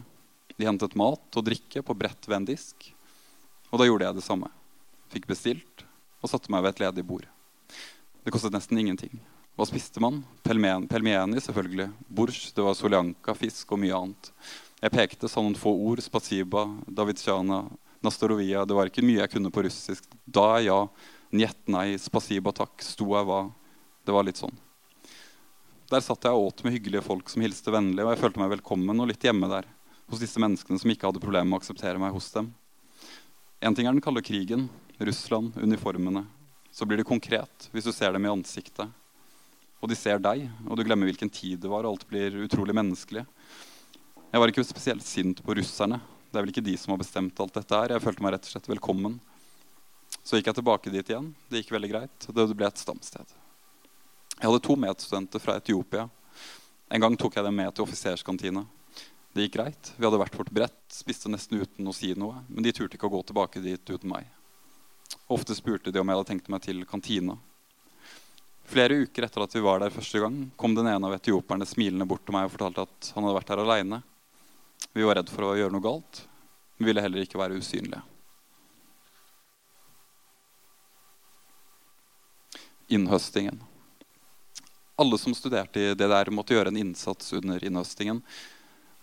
[0.56, 2.92] De hentet mat og drikke på brett ved en disk.
[3.72, 4.52] Og da gjorde jeg det samme.
[5.12, 5.86] Fikk bestilt
[6.22, 7.26] og satte meg ved et ledig bord.
[8.26, 9.18] Det kostet nesten ingenting.
[9.56, 10.22] Hva spiste man?
[10.44, 11.90] Pelmen, pelmeni, selvfølgelig.
[12.12, 14.32] Borsch, det var soljanka, fisk og mye annet.
[14.82, 16.02] Jeg pekte, sa noen få ord.
[16.04, 17.64] Spasiba, davidsjana,
[18.06, 18.64] nastorovia.
[18.66, 20.08] Det var ikke mye jeg kunne på russisk.
[20.26, 20.80] Da ja.
[21.36, 21.98] Njet, nei.
[22.02, 22.78] Spasiba, takk.
[22.86, 23.42] Sto jeg hva.
[24.06, 24.54] Det var litt sånn.
[25.92, 28.56] Der satt jeg og åt med hyggelige folk som hilste vennlig, og jeg følte meg
[28.56, 29.68] velkommen og litt hjemme der.
[30.10, 32.52] Hos disse menneskene som ikke hadde problemer med å akseptere meg hos dem.
[33.62, 36.26] En ting er den kalde krigen, Russland, uniformene.
[36.74, 38.90] Så blir det konkret hvis du ser dem i ansiktet
[39.86, 42.74] og de ser deg, og du glemmer hvilken tid det var, og alt blir utrolig
[42.74, 43.22] menneskelig.
[44.32, 46.00] Jeg var ikke spesielt sint på russerne.
[46.36, 47.94] Det er vel ikke de som har bestemt alt dette her.
[47.96, 49.14] Jeg følte meg rett og slett velkommen.
[50.20, 51.30] Så gikk jeg tilbake dit igjen.
[51.48, 52.26] Det gikk veldig greit.
[52.28, 53.30] Det ble et stamsted.
[54.34, 56.10] Jeg hadde to medstudenter fra Etiopia.
[56.92, 58.66] En gang tok jeg dem med til offiserskantina.
[59.32, 59.92] Det gikk greit.
[59.96, 62.42] Vi hadde hvert vårt brett, spiste nesten uten å si noe.
[62.50, 64.28] Men de turte ikke å gå tilbake dit uten meg.
[65.32, 67.38] Ofte spurte de om jeg hadde tenkt meg til kantina.
[68.68, 72.10] Flere uker etter at vi var der første gang, kom den ene av etioperne smilende
[72.12, 74.02] bort til meg og fortalte at han hadde vært her aleine.
[74.96, 76.22] Vi var redd for å gjøre noe galt.
[76.80, 78.00] Vi ville heller ikke være usynlige.
[82.96, 83.60] Innhøstingen.
[84.96, 88.22] Alle som studerte i det der, måtte gjøre en innsats under innhøstingen.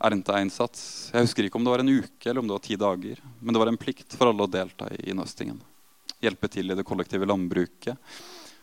[0.00, 1.10] Ernta-innsats.
[1.12, 3.20] Jeg husker ikke om det var en uke eller om det var ti dager.
[3.40, 5.60] Men det var en plikt for alle å delta i innhøstingen.
[6.24, 8.00] Hjelpe til i det kollektive landbruket.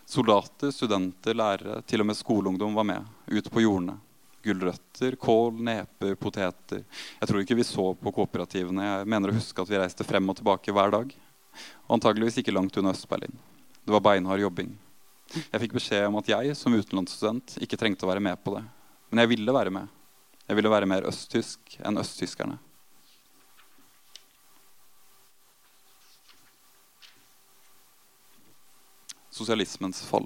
[0.09, 3.17] Soldater, studenter, lærere, til og med skoleungdom var med.
[3.29, 3.99] Ut på jordene.
[4.43, 6.83] Gulrøtter, kål, neper, poteter.
[7.19, 8.85] Jeg tror ikke vi så på kooperativene.
[8.85, 11.11] Jeg mener å huske at vi reiste frem og tilbake hver dag.
[11.87, 13.35] Og antageligvis ikke langt unna Øst-Berlin.
[13.83, 14.71] Det var beinhard jobbing.
[15.35, 18.63] Jeg fikk beskjed om at jeg som utenlandsstudent ikke trengte å være med på det.
[19.11, 19.91] Men jeg ville være med.
[20.47, 22.57] Jeg ville være mer østtysk enn østtyskerne.
[29.39, 30.25] Sosialismens fall.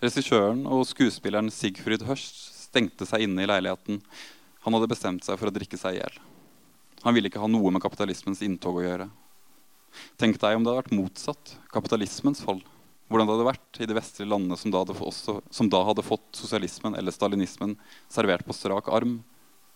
[0.00, 2.38] Regissøren og skuespilleren Sigfrid Hørst
[2.70, 3.98] stengte seg inne i leiligheten.
[4.64, 6.14] Han hadde bestemt seg for å drikke seg i hjel.
[7.04, 9.10] Han ville ikke ha noe med kapitalismens inntog å gjøre.
[10.20, 11.52] Tenk deg om det hadde vært motsatt.
[11.72, 12.62] Kapitalismens fall.
[13.10, 16.28] Hvordan det hadde vært i de vestlige landene som da, også, som da, hadde fått
[16.38, 17.76] sosialismen eller stalinismen
[18.08, 19.18] servert på strak arm.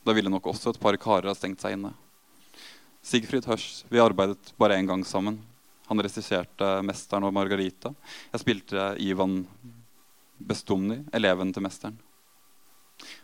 [0.09, 1.93] Da ville nok også et par karer ha stengt seg inne.
[3.05, 5.43] Sigfrid Hørs, vi arbeidet bare én gang sammen.
[5.91, 7.93] Han regisserte 'Mesteren og Margarita'.
[8.33, 9.43] Jeg spilte Ivan
[10.39, 11.99] Bestumny, eleven til mesteren.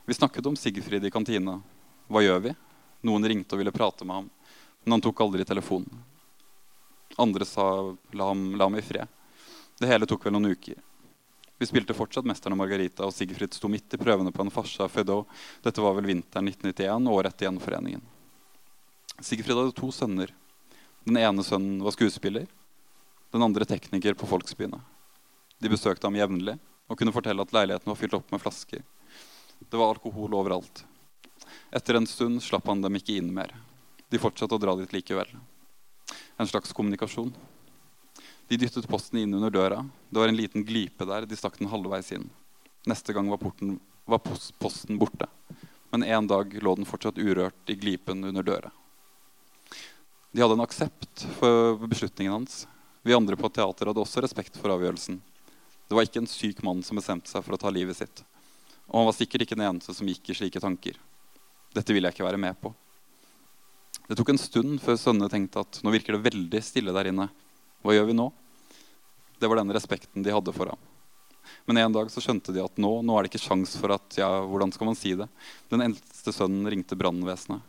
[0.06, 1.56] Vi snakket om Sigfrid i kantina.
[2.10, 2.52] Hva gjør vi?
[3.06, 4.28] Noen ringte og ville prate med ham,
[4.84, 6.04] men han tok aldri telefonen.
[7.18, 7.66] Andre sa
[8.14, 9.08] la ham, la ham i fred.
[9.80, 10.78] Det hele tok vel noen uker.
[11.60, 14.88] Vi spilte fortsatt 'Mesteren og Margarita', og Sigfrid sto midt i prøvene på en farsa
[14.88, 15.26] Fedot.
[15.62, 18.00] Dette var vel vinteren 1991, året etter gjenforeningen.
[19.20, 20.32] Sigfrid hadde to sønner.
[21.04, 22.46] Den ene sønnen var skuespiller.
[23.32, 24.80] Den andre tekniker på Folksbyene.
[25.60, 26.58] De besøkte ham jevnlig
[26.90, 28.82] og kunne fortelle at leiligheten var fylt opp med flasker.
[29.60, 30.82] Det var alkohol overalt.
[31.70, 33.54] Etter en stund slapp han dem ikke inn mer.
[34.10, 35.30] De fortsatte å dra dit likevel
[36.40, 37.34] en slags kommunikasjon.
[38.48, 39.82] De dyttet posten inn under døra.
[40.08, 41.26] Det var en liten glipe der.
[41.28, 42.30] De stakk den halvveis inn.
[42.88, 43.76] Neste gang var, porten,
[44.08, 44.22] var
[44.58, 45.28] posten borte.
[45.92, 48.72] Men en dag lå den fortsatt urørt i glipen under døra.
[50.32, 52.64] De hadde en aksept for beslutningen hans.
[53.04, 55.20] Vi andre på teater hadde også respekt for avgjørelsen.
[55.90, 58.20] Det var ikke en syk mann som bestemte seg for å ta livet sitt.
[58.86, 60.94] Og han var sikkert ikke den eneste som gikk i slike tanker.
[61.74, 62.70] Dette vil jeg ikke være med på.
[64.06, 67.26] Det tok en stund før sønnene tenkte at nå virker det veldig stille der inne.
[67.82, 68.28] Hva gjør vi nå?
[69.42, 70.86] Det var den respekten de hadde for ham.
[71.66, 74.22] Men en dag så skjønte de at nå, nå er det ikke sjans for at
[74.22, 75.26] ja, hvordan skal man si det?
[75.74, 77.66] Den eldste sønnen ringte brannvesenet.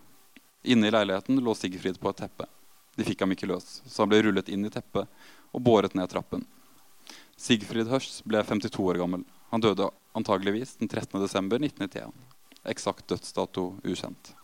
[0.70, 2.46] Inne i leiligheten lå Sigfrid på et teppe.
[2.94, 5.10] De fikk ham ikke løs, så han ble rullet inn i teppet
[5.50, 6.46] og båret ned trappen.
[7.42, 9.24] Sigfrid Hørs ble 52 år gammel.
[9.50, 11.18] Han døde antageligvis den 13.
[11.24, 12.14] desember 1991.
[12.70, 14.36] Eksakt dødsdato ukjent.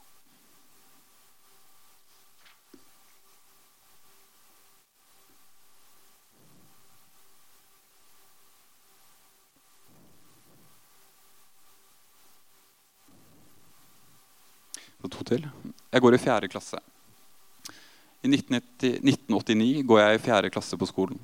[15.08, 15.46] To til.
[15.94, 16.82] Jeg går i fjerde klasse.
[18.26, 21.22] I 1989 går jeg i fjerde klasse på skolen.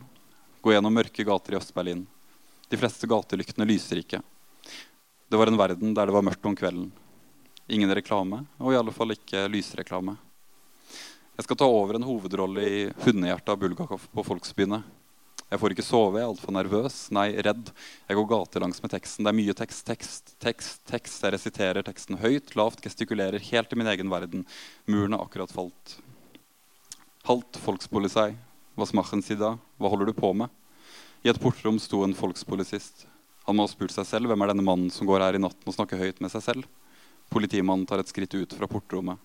[0.64, 2.06] Går gjennom mørke gater i Øst-Berlin.
[2.72, 4.22] De fleste gatelyktene lyser ikke.
[5.28, 6.86] Det var en verden der det var mørkt om kvelden.
[7.68, 10.16] Ingen reklame, og i alle fall ikke lysreklame.
[11.36, 14.84] Jeg skal ta over en hovedrolle i 'Hundehjertet' av Bulgakov på Folksbyene.
[15.52, 17.12] Jeg får ikke sove, jeg er altfor nervøs.
[17.12, 17.74] Nei, redd.
[18.08, 19.26] Jeg går gatelangs med teksten.
[19.26, 20.80] Det er mye tekst, tekst, tekst.
[20.88, 21.22] tekst.
[21.22, 24.48] Jeg resiterer teksten høyt, lavt, gestikulerer helt i min egen verden.
[24.88, 26.00] Muren har akkurat falt.
[27.28, 28.38] Halt, folkspolisei.
[28.74, 29.56] Hva smachen si da?
[29.78, 30.50] Hva holder du på med?
[31.24, 33.06] I et portrom sto en folkspolisist.
[33.46, 35.68] Han må ha spurt seg selv hvem er denne mannen som går her i natten
[35.70, 36.66] og snakker høyt med seg selv.
[37.34, 39.20] Politimannen tar et skritt ut fra portrommet.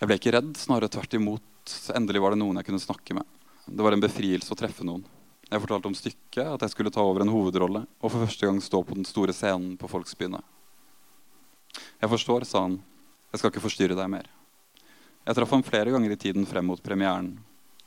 [0.00, 1.74] Jeg ble ikke redd, snarere tvert imot.
[1.94, 3.26] Endelig var det noen jeg kunne snakke med.
[3.66, 5.04] Det var en befrielse å treffe noen.
[5.50, 8.60] Jeg fortalte om stykket, at jeg skulle ta over en hovedrolle og for første gang
[8.62, 10.40] stå på den store scenen på Folksbyene.
[12.00, 12.78] Jeg forstår, sa han.
[13.30, 14.30] Jeg skal ikke forstyrre deg mer.
[15.26, 17.34] Jeg traff ham flere ganger i tiden frem mot premieren.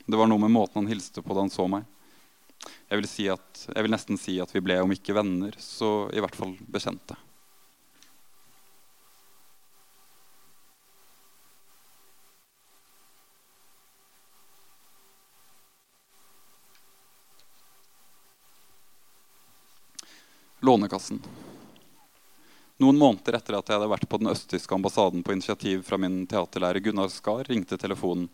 [0.06, 1.86] Det var noe med måten han hilste på da han så meg.
[2.88, 6.10] Jeg vil, si at, jeg vil nesten si at vi ble, om ikke venner, så
[6.12, 7.16] i hvert fall bekjente.
[20.64, 21.20] Lånekassen.
[22.82, 26.24] Noen måneder etter at jeg hadde vært på den østtyske ambassaden på initiativ fra min
[26.26, 28.24] teaterlærer Gunnar Skar, ringte telefonen.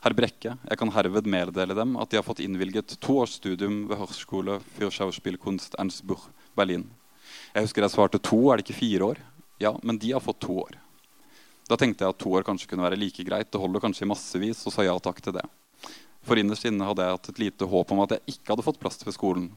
[0.00, 3.82] Herr Brekke, jeg kan herved meddele dem at de har fått innvilget to års studium
[3.90, 6.86] ved Hochschule für Schauspielkunst Ernstbuch, Berlin.
[7.52, 9.22] Jeg husker jeg svarte to, er det ikke fire år?
[9.60, 10.80] Ja, men de har fått to år.
[11.68, 13.52] Da tenkte jeg at to år kanskje kunne være like greit.
[13.52, 15.44] Det holder kanskje i massevis, og sa ja takk til det.
[16.24, 18.80] For innerst inne hadde jeg hatt et lite håp om at jeg ikke hadde fått
[18.80, 19.50] plass ved skolen.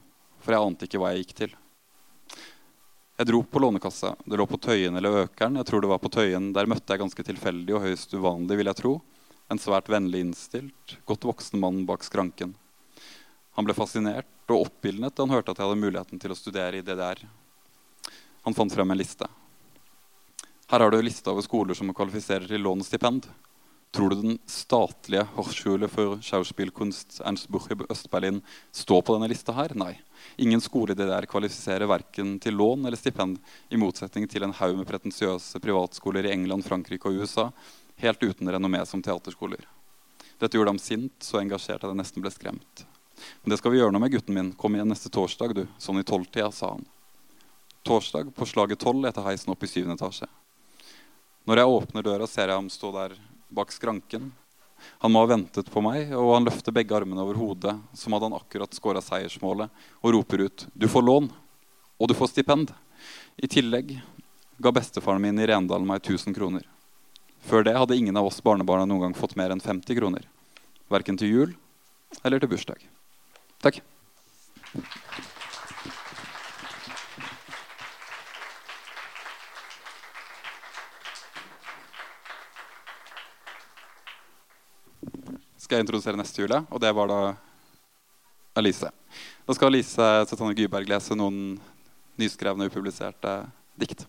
[0.44, 1.60] For jeg ante ikke hva jeg gikk til.
[3.14, 4.16] Jeg dro på Lånekassa.
[4.26, 5.54] Det lå på Tøyen eller Økeren.
[5.60, 6.48] Jeg tror det var på Tøyen.
[6.56, 8.94] Der møtte jeg ganske tilfeldig og høyst uvanlig, vil jeg tro.
[9.52, 12.56] En svært vennlig innstilt, godt voksen mann bak skranken.
[13.54, 16.80] Han ble fascinert og oppildnet da han hørte at jeg hadde muligheten til å studere
[16.80, 17.22] i DDR.
[18.48, 19.28] Han fant frem en liste.
[20.72, 23.28] Her har du en liste over skoler som kvalifiserer til lånestipend.
[23.94, 28.40] Tror du den statlige Hochschule for Schauspielkunst Ernst Buch i Øst-Berlin
[28.72, 29.70] står på denne lista her?
[29.78, 29.92] Nei.
[30.36, 33.36] Ingen skole i DDR kvalifiserer verken til lån eller stipend,
[33.70, 37.44] i motsetning til en haug med pretensiøse privatskoler i England, Frankrike og USA,
[38.02, 39.62] helt uten renommé som teaterskoler.
[40.42, 42.82] Dette gjorde ham sint, så engasjert at jeg nesten ble skremt.
[43.44, 44.50] Men det skal vi gjøre noe med, gutten min.
[44.58, 45.68] Kom igjen neste torsdag, du.
[45.78, 46.82] Sånn i tolvtida, sa han.
[47.86, 50.26] Torsdag på slaget tolv etter heisen opp i syvende etasje.
[51.46, 53.16] Når jeg åpner døra, ser jeg ham stå der
[53.54, 54.32] bak skranken.
[55.00, 58.28] Han må ha ventet på meg, og han løfter begge armene over hodet, som hadde
[58.28, 59.70] han akkurat skåra seiersmålet,
[60.02, 61.30] og roper ut 'Du får lån,
[61.98, 62.74] og du får stipend'.
[63.36, 64.00] I tillegg
[64.60, 66.62] ga bestefaren min i Rendalen meg 1000 kroner.
[67.44, 70.24] Før det hadde ingen av oss barnebarna noen gang fått mer enn 50 kroner.
[70.88, 71.54] Verken til jul
[72.22, 72.80] eller til bursdag.
[73.60, 73.82] Takk.
[85.74, 87.16] Skal jeg introdusere neste jule, og det var da
[88.54, 88.86] Alice.
[89.42, 91.56] Da skal Alice Susanne Gyberg lese noen
[92.14, 93.40] nyskrevne, upubliserte
[93.74, 94.06] dikt.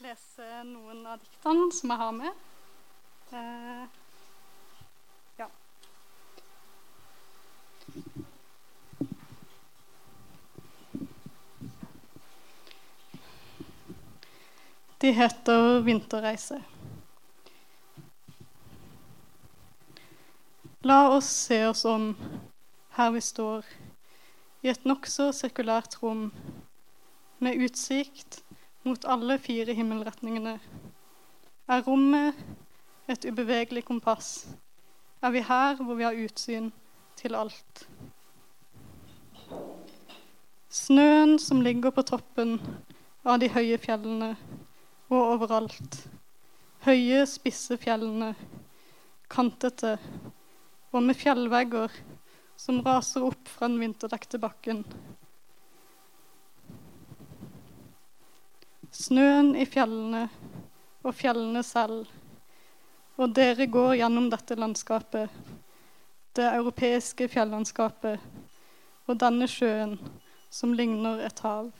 [0.00, 2.46] Lese noen av diktene som jeg har med.
[3.30, 3.99] Eh,
[15.00, 16.62] De heter 'Vinterreise'.
[20.82, 22.16] La oss se oss om
[22.96, 23.64] her vi står,
[24.62, 26.32] i et nokså sirkulært rom,
[27.38, 28.42] med utsikt
[28.84, 30.58] mot alle fire himmelretningene.
[31.68, 32.34] Er rommet
[33.08, 34.48] et ubevegelig kompass?
[35.22, 36.72] Er vi her hvor vi har utsyn
[37.20, 37.84] til alt?
[40.70, 42.56] Snøen som ligger på toppen
[43.26, 44.32] av de høye fjellene
[45.10, 45.98] og overalt.
[46.86, 48.32] Høye, spisse fjellene,
[49.28, 49.98] kantete,
[50.90, 51.92] og med fjellvegger
[52.58, 54.84] som raser opp fra den vinterdekte bakken.
[58.90, 60.24] Snøen i fjellene
[61.04, 62.08] og fjellene selv.
[63.20, 65.28] Og dere går gjennom dette landskapet,
[66.36, 68.20] det europeiske fjellandskapet,
[69.06, 69.96] og denne sjøen
[70.50, 71.70] som ligner et hav.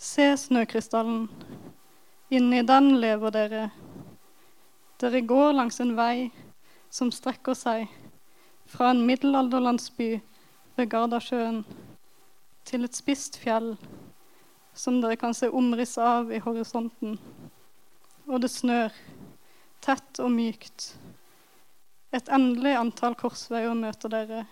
[0.00, 1.28] Se snøkrystallen.
[2.30, 3.64] Inni den lever dere.
[5.00, 6.30] Dere går langs en vei
[6.90, 7.88] som strekker seg
[8.70, 10.20] fra en middelalderlandsby
[10.76, 11.64] ved Gardasjøen
[12.68, 13.74] til et spisst fjell
[14.74, 17.18] som dere kan se omriss av i horisonten.
[18.30, 18.94] Og det snør,
[19.82, 20.92] tett og mykt.
[22.14, 24.44] Et endelig antall korsveier møter dere.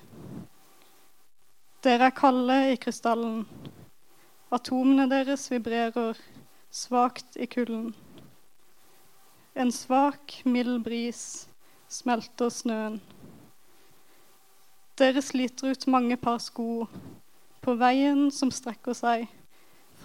[1.84, 3.44] Dere er kalde i krystallen.
[4.54, 6.18] Atomene deres vibrerer
[6.74, 7.92] svakt i kulden.
[9.58, 11.48] En svak, mild bris
[11.88, 13.00] smelter snøen.
[14.98, 16.86] Dere sliter ut mange par sko
[17.62, 19.26] på veien som strekker seg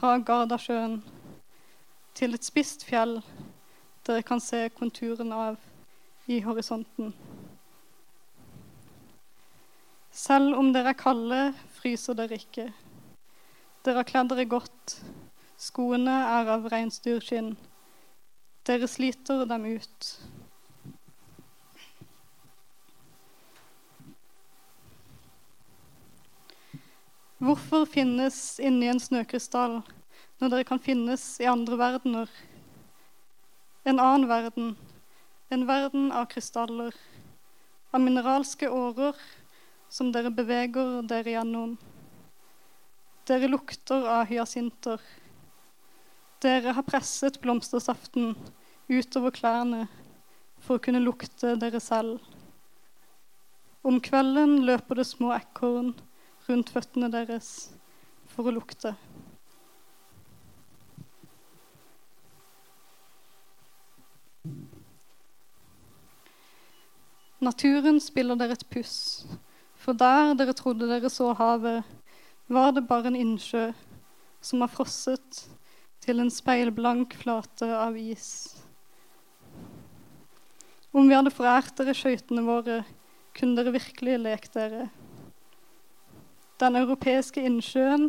[0.04, 0.98] fra Gardasjøen
[2.12, 3.22] til et spisst fjell
[4.04, 5.56] dere kan se konturen av
[6.28, 7.14] i horisonten.
[10.12, 11.40] Selv om dere er kalde,
[11.78, 12.68] fryser dere ikke.
[13.88, 14.98] Dere har kledd dere godt.
[15.56, 17.54] Skoene er av reinsdyrskinn.
[18.68, 20.12] Dere sliter dem ut.
[27.44, 29.82] Hvorfor finnes inni en snøkrystall
[30.40, 32.30] når dere kan finnes i andre verdener?
[33.84, 34.70] En annen verden,
[35.52, 36.96] en verden av krystaller,
[37.92, 39.20] av mineralske årer
[39.92, 41.74] som dere beveger dere gjennom.
[43.28, 45.04] Dere lukter av hyasinter.
[46.48, 48.38] Dere har presset blomstersaften
[48.88, 49.90] utover klærne
[50.64, 52.24] for å kunne lukte dere selv.
[53.84, 55.92] Om kvelden løper det små ekorn
[56.48, 57.50] rundt føttene deres
[58.34, 58.94] for å lukte.
[67.44, 69.26] Naturen spiller dere et puss,
[69.76, 71.84] for der dere trodde dere så havet,
[72.48, 73.72] var det bare en innsjø
[74.44, 75.44] som har frosset
[76.04, 78.28] til en speilblank flate av is.
[80.94, 82.84] Om vi hadde forært dere skøytene våre,
[83.36, 84.88] kunne dere virkelig lekt dere.
[86.64, 88.06] Den europeiske innsjøen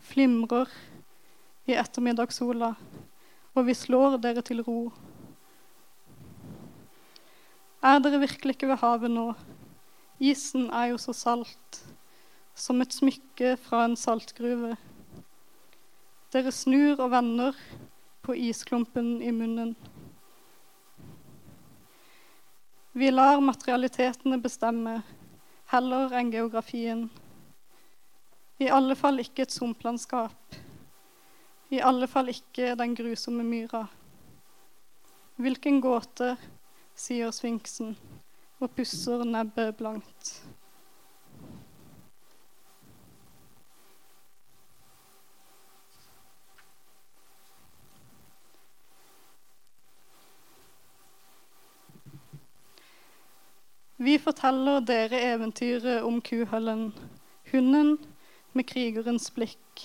[0.00, 0.70] flimrer
[1.68, 2.70] i ettermiddagssola,
[3.52, 4.86] og vi slår dere til ro.
[7.84, 9.26] Er dere virkelig ikke ved havet nå?
[10.16, 11.82] Isen er jo så salt,
[12.56, 14.78] som et smykke fra en saltgruve.
[16.32, 17.62] Dere snur og vender
[18.24, 19.76] på isklumpen i munnen.
[22.96, 25.02] Vi lar materialitetene bestemme
[25.68, 27.10] heller enn geografien.
[28.60, 30.56] I alle fall ikke et sumplandskap.
[31.72, 33.86] I alle fall ikke den grusomme myra.
[35.40, 36.34] Hvilken gåte,
[36.92, 37.94] sier sfinksen
[38.60, 40.34] og pusser nebbet blankt.
[53.96, 56.90] Vi forteller dere eventyret om kuhøllen,
[57.52, 57.96] hunden
[58.52, 59.84] med krigerens blikk.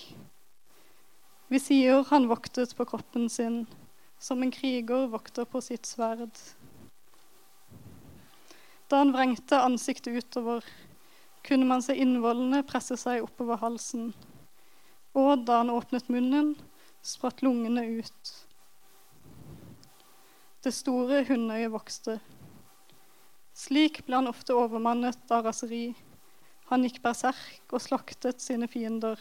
[1.48, 3.66] Vi sier han voktet på kroppen sin,
[4.20, 6.34] som en kriger vokter på sitt sverd.
[8.90, 10.66] Da han vrengte ansiktet utover,
[11.46, 14.12] kunne man se innvollene presse seg oppover halsen.
[15.14, 16.56] Og da han åpnet munnen,
[17.06, 18.32] spratt lungene ut.
[20.66, 22.18] Det store hundeøyet vokste.
[23.56, 25.94] Slik ble han ofte overmannet av raseri.
[26.72, 29.20] Han gikk berserk og slaktet sine fiender.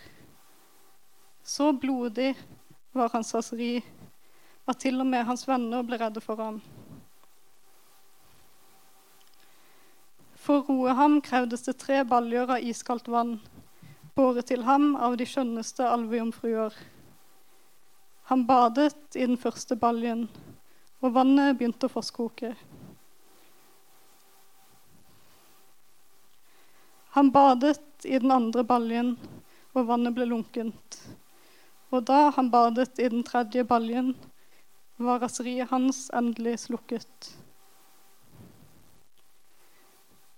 [1.44, 2.32] Så blodig
[2.96, 3.82] var hans raseri
[4.64, 6.62] at til og med hans venner ble redde for ham.
[10.44, 13.38] For å roe ham krevdes det tre baljer av iskaldt vann,
[14.16, 16.72] båret til ham av de skjønneste alvejomfruer.
[18.28, 20.26] Han badet i den første baljen,
[21.04, 22.54] og vannet begynte å fosskoke.
[27.14, 29.12] Han badet i den andre baljen,
[29.74, 30.96] og vannet ble lunkent.
[31.94, 34.16] Og da han badet i den tredje baljen,
[34.98, 37.30] var raseriet hans endelig slukket.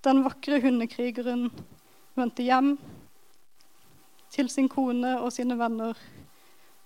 [0.05, 1.49] Den vakre hundekrigeren
[2.13, 2.75] vendte hjem
[4.37, 5.97] til sin kone og sine venner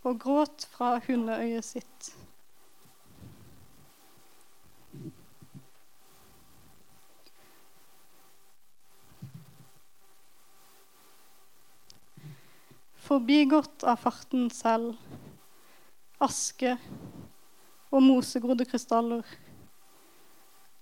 [0.06, 2.12] og gråt fra hundeøyet sitt.
[13.10, 14.94] Forbigått av farten selv,
[16.22, 16.76] aske
[17.90, 19.26] og mosegrodde krystaller.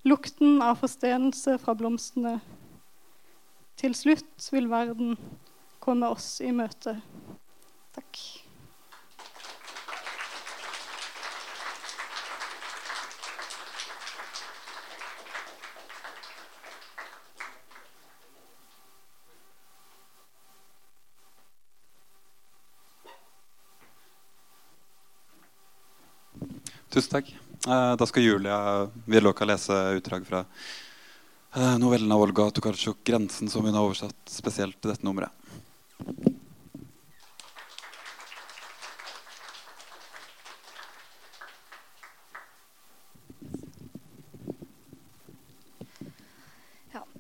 [0.05, 2.35] Lukten av forstenelse fra blomstene.
[3.81, 5.17] Til slutt vil verden
[5.81, 6.99] komme oss i møte.
[7.97, 8.21] Takk.
[26.89, 27.29] Tusen takk.
[27.69, 30.45] Eh, Da skal Julia Vierloka lese utdrag fra
[31.55, 35.33] eh, novellen av Olga Tokarczuk 'Grensen', som hun har oversatt spesielt til dette nummeret.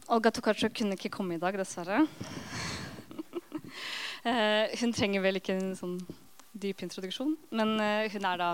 [0.09, 2.07] Olga Tokarczuk kunne ikke komme i dag, dessverre.
[4.27, 5.93] Eh, hun trenger vel ikke en sånn
[6.53, 8.49] dyp introduksjon, men hun er da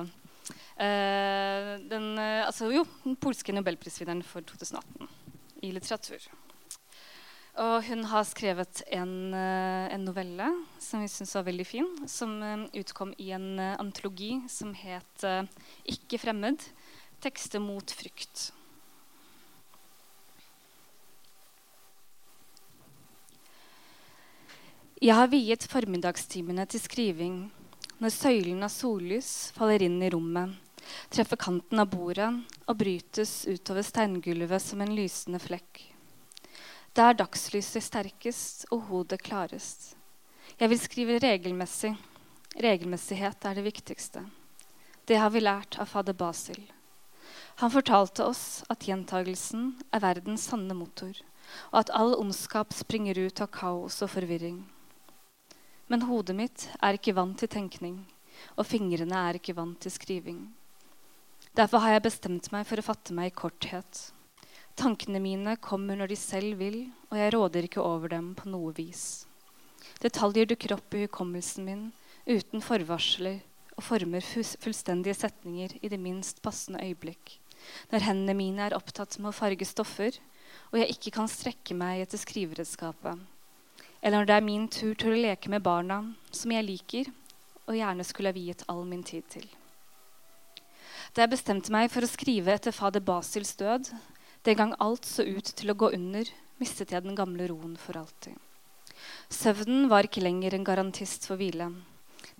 [0.77, 5.09] den, eh, altså, jo, den polske nobelprisvinneren for 2018
[5.62, 6.27] i litteratur.
[7.55, 10.49] Og hun har skrevet en, eh, en novelle
[10.83, 15.22] som vi syns var veldig fin, som eh, utkom i en eh, antologi som het
[15.22, 15.47] eh,
[15.87, 16.59] 'Ikke fremmed
[17.22, 18.51] tekster mot frykt'.
[25.01, 27.53] Jeg har viet formiddagstimene til skriving
[28.01, 30.57] når søylen av sollys faller inn i rommet,
[31.12, 32.30] treffer kanten av bordet
[32.66, 35.82] og brytes utover steingulvet som en lysende flekk.
[36.95, 39.95] Da er dagslyset sterkest og hodet klarest.
[40.61, 41.95] Jeg vil skrive regelmessig.
[42.55, 44.22] Regelmessighet er det viktigste.
[45.05, 46.62] Det har vi lært av fader Basil.
[47.62, 51.18] Han fortalte oss at gjentagelsen er verdens sanne motor,
[51.72, 54.62] og at all ondskap springer ut av kaos og forvirring.
[55.91, 58.05] Men hodet mitt er ikke vant til tenkning,
[58.57, 60.45] og fingrene er ikke vant til skriving.
[61.55, 63.98] Derfor har jeg bestemt meg for å fatte meg i korthet.
[64.74, 66.80] Tankene mine kommer når de selv vil,
[67.12, 69.28] og jeg råder ikke over dem på noe vis.
[70.02, 71.86] Detaljer dukker opp i hukommelsen min
[72.26, 73.38] uten forvarsler
[73.76, 77.38] og former fullstendige setninger i det minst passende øyeblikk.
[77.94, 80.18] Når hendene mine er opptatt med å farge stoffer,
[80.74, 83.22] og jeg ikke kan strekke meg etter skriveredskapet.
[84.02, 86.02] Eller når det er min tur til å leke med barna,
[86.34, 87.14] som jeg liker,
[87.68, 89.46] og gjerne skulle ha viet all min tid til.
[91.15, 93.87] Da jeg bestemte meg for å skrive etter fader Basils død,
[94.43, 96.27] den gang alt så ut til å gå under,
[96.59, 98.35] mistet jeg den gamle roen for alltid.
[99.31, 101.69] Søvnen var ikke lenger en garantist for hvile.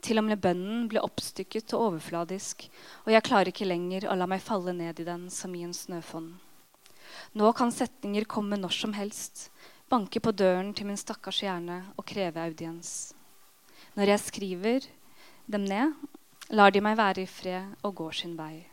[0.03, 2.66] Til og med bønnen ble oppstykket og overfladisk,
[3.07, 5.77] og jeg klarer ikke lenger å la meg falle ned i den som i en
[5.77, 6.33] snøfonn.
[7.39, 9.53] Nå kan setninger komme når som helst,
[9.87, 13.14] banke på døren til min stakkars hjerne og kreve audiens.
[13.95, 14.91] Når jeg skriver
[15.47, 15.95] dem ned,
[16.51, 18.66] lar de meg være i fred og går sin vei.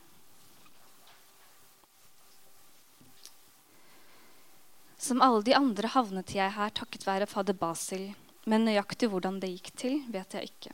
[5.02, 8.12] Som alle de andre havnet jeg her takket være fader Basil,
[8.46, 10.74] men nøyaktig hvordan det gikk til, vet jeg ikke.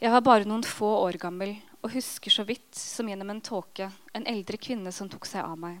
[0.00, 3.86] Jeg var bare noen få år gammel og husker så vidt som gjennom en tåke
[4.12, 5.78] en eldre kvinne som tok seg av meg.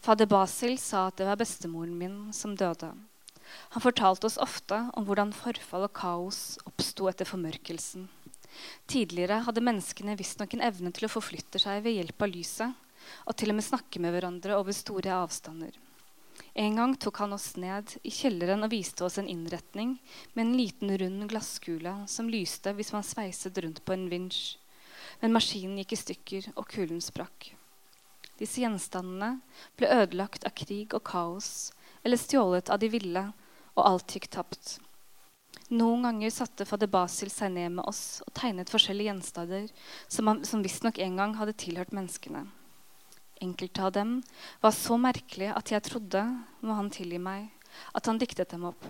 [0.00, 2.94] Fader Basil sa at det var bestemoren min som døde.
[3.76, 8.08] Han fortalte oss ofte om hvordan forfall og kaos oppsto etter formørkelsen.
[8.90, 12.84] Tidligere hadde menneskene visstnok en evne til å forflytte seg ved hjelp av lyset,
[13.28, 15.74] og til og med snakke med hverandre over store avstander.
[16.54, 19.96] En gang tok han oss ned i kjelleren og viste oss en innretning
[20.34, 24.56] med en liten, rund glasskule som lyste hvis man sveiset rundt på en vinsj.
[25.20, 27.52] Men maskinen gikk i stykker, og kulen sprakk.
[28.38, 29.38] Disse gjenstandene
[29.78, 31.72] ble ødelagt av krig og kaos
[32.04, 33.24] eller stjålet av de ville,
[33.74, 34.78] og alt gikk tapt.
[35.72, 39.70] Noen ganger satte fader Basil seg ned med oss og tegnet forskjellige gjenstander
[40.12, 42.44] som, som visstnok en gang hadde tilhørt menneskene.
[43.40, 44.18] Enkelte av dem
[44.60, 46.20] var så merkelige at jeg trodde,
[46.60, 47.48] må han tilgi meg,
[47.96, 48.84] at han diktet dem opp.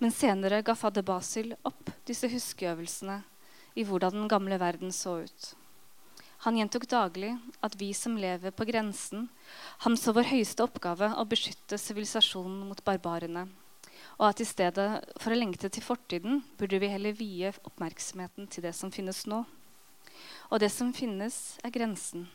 [0.00, 3.20] Men senere ga fader Basil opp disse huskeøvelsene
[3.76, 5.50] i hvordan den gamle verden så ut.
[6.44, 9.28] Han gjentok daglig at vi som lever på grensen,
[9.84, 13.46] ham så vår høyeste oppgave å beskytte sivilisasjonen mot barbarene,
[14.18, 14.88] og at i stedet
[15.20, 19.44] for å lengte til fortiden burde vi heller vie oppmerksomheten til det som finnes nå.
[20.52, 22.28] Og det som finnes, er grensen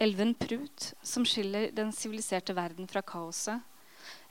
[0.00, 3.60] elven Prut, som skiller den siviliserte verden fra kaoset,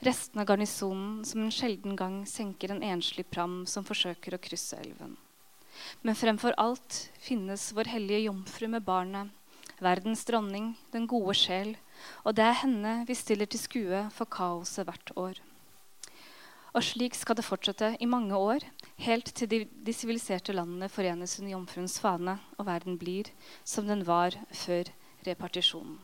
[0.01, 4.79] resten av garnisonen som en sjelden gang senker en enslig pram som forsøker å krysse
[4.81, 5.13] elven.
[6.01, 9.29] Men fremfor alt finnes vår hellige jomfru med barnet,
[9.79, 11.75] verdens dronning, den gode sjel,
[12.25, 15.37] og det er henne vi stiller til skue for kaoset hvert år.
[16.77, 18.65] Og slik skal det fortsette i mange år,
[19.01, 23.31] helt til de siviliserte landene forenes under jomfruens fane, og verden blir
[23.63, 24.91] som den var før
[25.25, 25.97] repartisjonen.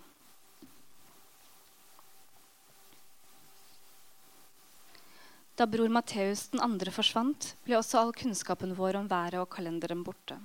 [5.56, 10.02] Da bror Matteus den andre forsvant, ble også all kunnskapen vår om været og kalenderen
[10.04, 10.36] borte.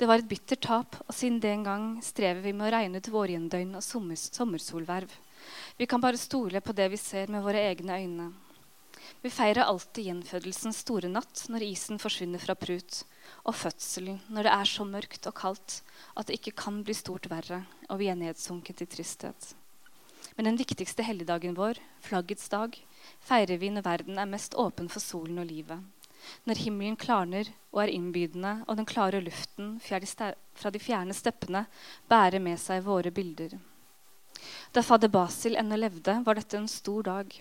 [0.00, 3.10] Det var et bittert tap, og siden den gang strever vi med å regne ut
[3.12, 5.12] vårgjendøgn og sommersolverv.
[5.76, 8.30] Vi kan bare stole på det vi ser med våre egne øyne.
[9.22, 13.02] Vi feirer alltid gjenfødelsens store natt når isen forsvinner fra Prut,
[13.44, 15.80] og fødselen når det er så mørkt og kaldt
[16.14, 19.54] at det ikke kan bli stort verre, og vi er nedsunket i tristhet.
[20.36, 22.76] Men den viktigste helligdagen vår, flaggets dag,
[23.26, 25.82] feirer vi når verden er mest åpen for solen og livet.
[26.46, 31.64] Når himmelen klarner og er innbydende, og den klare luften fra de fjerne steppene
[32.10, 33.56] bærer med seg våre bilder.
[34.72, 37.32] Da fader Basil ennå levde, var dette en stor dag.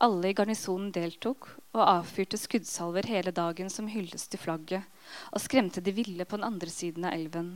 [0.00, 4.86] Alle i garnisonen deltok og avfyrte skuddsalver hele dagen som hyllest til flagget,
[5.28, 7.50] og skremte de ville på den andre siden av elven.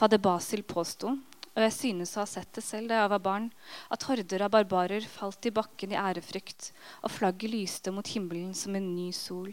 [0.00, 1.12] Fader Basil påsto,
[1.58, 3.50] og jeg synes å ha sett det selv da jeg var barn,
[3.92, 6.70] at horder av barbarer falt i bakken i ærefrykt,
[7.02, 9.52] og flagget lyste mot himmelen som en ny sol.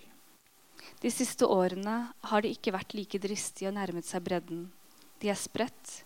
[1.03, 1.97] De siste årene
[2.31, 4.67] har de ikke vært like dristige og nærmet seg bredden.
[5.19, 6.05] De er spredt.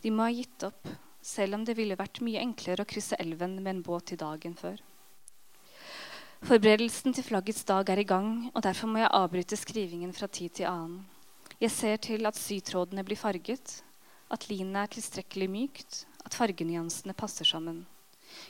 [0.00, 0.88] De må ha gitt opp,
[1.20, 4.56] selv om det ville vært mye enklere å krysse elven med en båt i dagen
[4.56, 4.80] før.
[6.40, 10.54] Forberedelsen til flaggets dag er i gang, og derfor må jeg avbryte skrivingen fra tid
[10.56, 11.02] til annen.
[11.60, 13.74] Jeg ser til at sytrådene blir farget,
[14.32, 17.82] at linet er tilstrekkelig mykt, at fargenyansene passer sammen.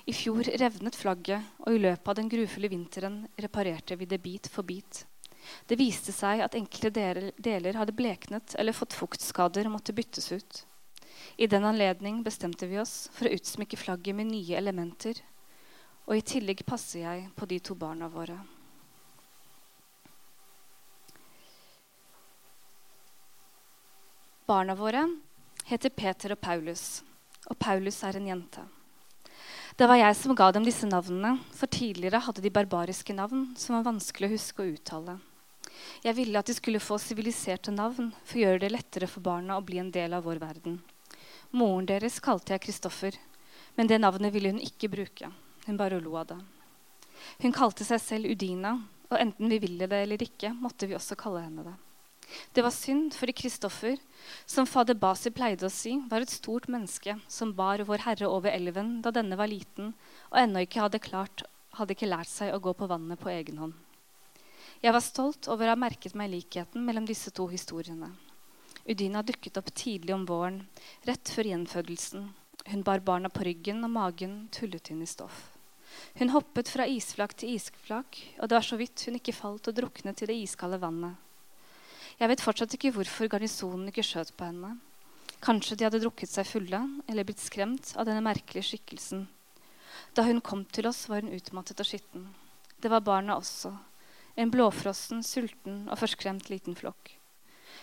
[0.07, 4.47] I fjor revnet flagget, og i løpet av den grufulle vinteren reparerte vi det bit
[4.55, 5.03] for bit.
[5.67, 6.93] Det viste seg at enkelte
[7.43, 10.63] deler hadde bleknet eller fått fuktskader og måtte byttes ut.
[11.43, 15.25] I den anledning bestemte vi oss for å utsmykke flagget med nye elementer
[16.11, 18.35] Og i tillegg passer jeg på de to barna våre.
[24.51, 25.05] Barna våre
[25.69, 27.05] heter Peter og Paulus,
[27.47, 28.65] og Paulus er en jente.
[29.79, 33.77] Det var jeg som ga dem disse navnene, for tidligere hadde de barbariske navn som
[33.77, 35.15] var vanskelig å huske og uttale.
[36.03, 39.61] Jeg ville at de skulle få siviliserte navn for å gjøre det lettere for barna
[39.61, 40.81] å bli en del av vår verden.
[41.55, 43.15] Moren deres kalte jeg Kristoffer,
[43.79, 45.31] men det navnet ville hun ikke bruke.
[45.67, 46.41] Hun bare lo av det.
[47.43, 48.79] Hun kalte seg selv Udina,
[49.11, 51.77] og enten vi ville det eller ikke, måtte vi også kalle henne det.
[52.55, 53.97] Det var synd, fordi Kristoffer,
[54.47, 58.55] som fader Basi pleide å si, var et stort menneske som bar Vår Herre over
[58.55, 59.93] elven da denne var liten
[60.31, 61.45] og ennå ikke hadde, klart,
[61.75, 63.75] hadde ikke lært seg å gå på vannet på egen hånd.
[64.81, 68.13] Jeg var stolt over å ha merket meg likheten mellom disse to historiene.
[68.89, 70.63] Udina dukket opp tidlig om våren,
[71.05, 72.31] rett før gjenfødelsen.
[72.67, 75.49] Hun bar barna på ryggen, og magen tullet inn i stoff.
[76.19, 79.77] Hun hoppet fra isflak til isflak, og det var så vidt hun ikke falt og
[79.77, 81.17] druknet i det iskalde vannet.
[82.21, 84.75] Jeg vet fortsatt ikke hvorfor garnisonen ikke skjøt på henne.
[85.41, 89.25] Kanskje de hadde drukket seg fulle eller blitt skremt av denne merkelige skikkelsen.
[90.15, 92.29] Da hun kom til oss, var hun utmattet og skitten.
[92.81, 93.73] Det var barna også.
[94.37, 97.17] En blåfrossen, sulten og forskremt liten flokk.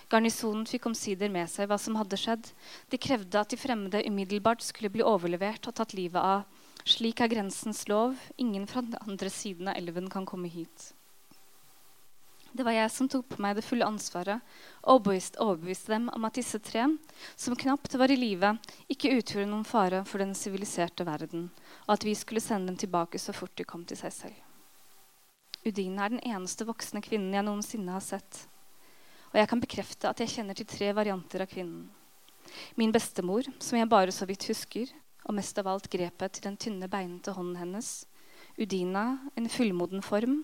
[0.08, 2.52] Garnisonen fikk omsider med seg hva som hadde skjedd.
[2.92, 6.46] De krevde at de fremmede umiddelbart skulle bli overlevert og tatt livet av.
[6.88, 8.16] Slik er grensens lov.
[8.40, 10.94] Ingen fra den andre siden av elven kan komme hit.
[12.58, 14.40] Det var jeg som tok på meg det fulle ansvaret
[14.80, 16.88] og overbeviste, overbeviste dem om at disse tre,
[17.36, 18.56] som knapt var i live,
[18.90, 21.50] ikke utgjorde noen fare for den siviliserte verden,
[21.86, 24.40] og at vi skulle sende dem tilbake så fort de kom til seg selv.
[25.68, 28.48] Udine er den eneste voksne kvinnen jeg noensinne har sett.
[29.38, 31.84] Og jeg kan bekrefte at jeg kjenner til tre varianter av kvinnen.
[32.74, 34.90] Min bestemor, som jeg bare så vidt husker,
[35.30, 38.08] og mest av alt grepet til den tynne, beinete hånden hennes.
[38.58, 39.04] Udina,
[39.38, 40.40] en fullmoden form,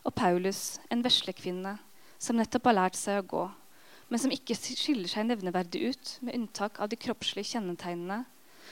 [0.00, 1.74] og Paulus, en veslekvinne
[2.16, 3.42] som nettopp har lært seg å gå,
[4.08, 8.22] men som ikke skiller seg nevneverdig ut, med unntak av de kroppslige kjennetegnene,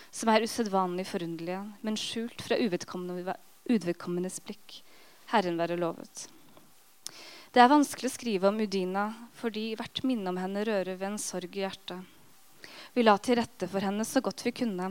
[0.08, 4.80] som er usedvanlig forunderlige, men skjult fra uvedkommendes blikk.
[5.36, 6.30] Herren være lovet.
[7.56, 9.02] Det er vanskelig å skrive om Udina
[9.38, 12.02] fordi hvert minne om henne rører ved en sorg i hjertet.
[12.92, 14.90] Vi la til rette for henne så godt vi kunne.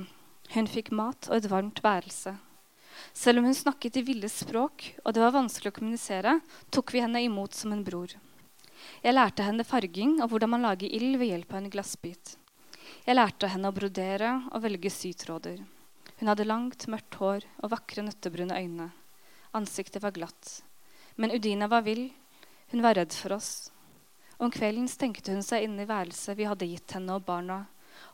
[0.50, 2.34] Hun fikk mat og et varmt værelse.
[3.14, 6.34] Selv om hun snakket i ville språk og det var vanskelig å kommunisere,
[6.74, 8.18] tok vi henne imot som en bror.
[9.06, 12.36] Jeg lærte henne farging og hvordan man lager ild ved hjelp av en glassbit.
[13.06, 15.62] Jeg lærte henne å brodere og velge sytråder.
[16.18, 18.90] Hun hadde langt, mørkt hår og vakre, nøttebrune øyne.
[19.54, 20.64] Ansiktet var glatt.
[21.14, 22.08] Men Udina var vill.
[22.72, 23.72] Hun var redd for oss.
[24.38, 27.64] Om kvelden stengte hun seg inne i værelset vi hadde gitt henne og barna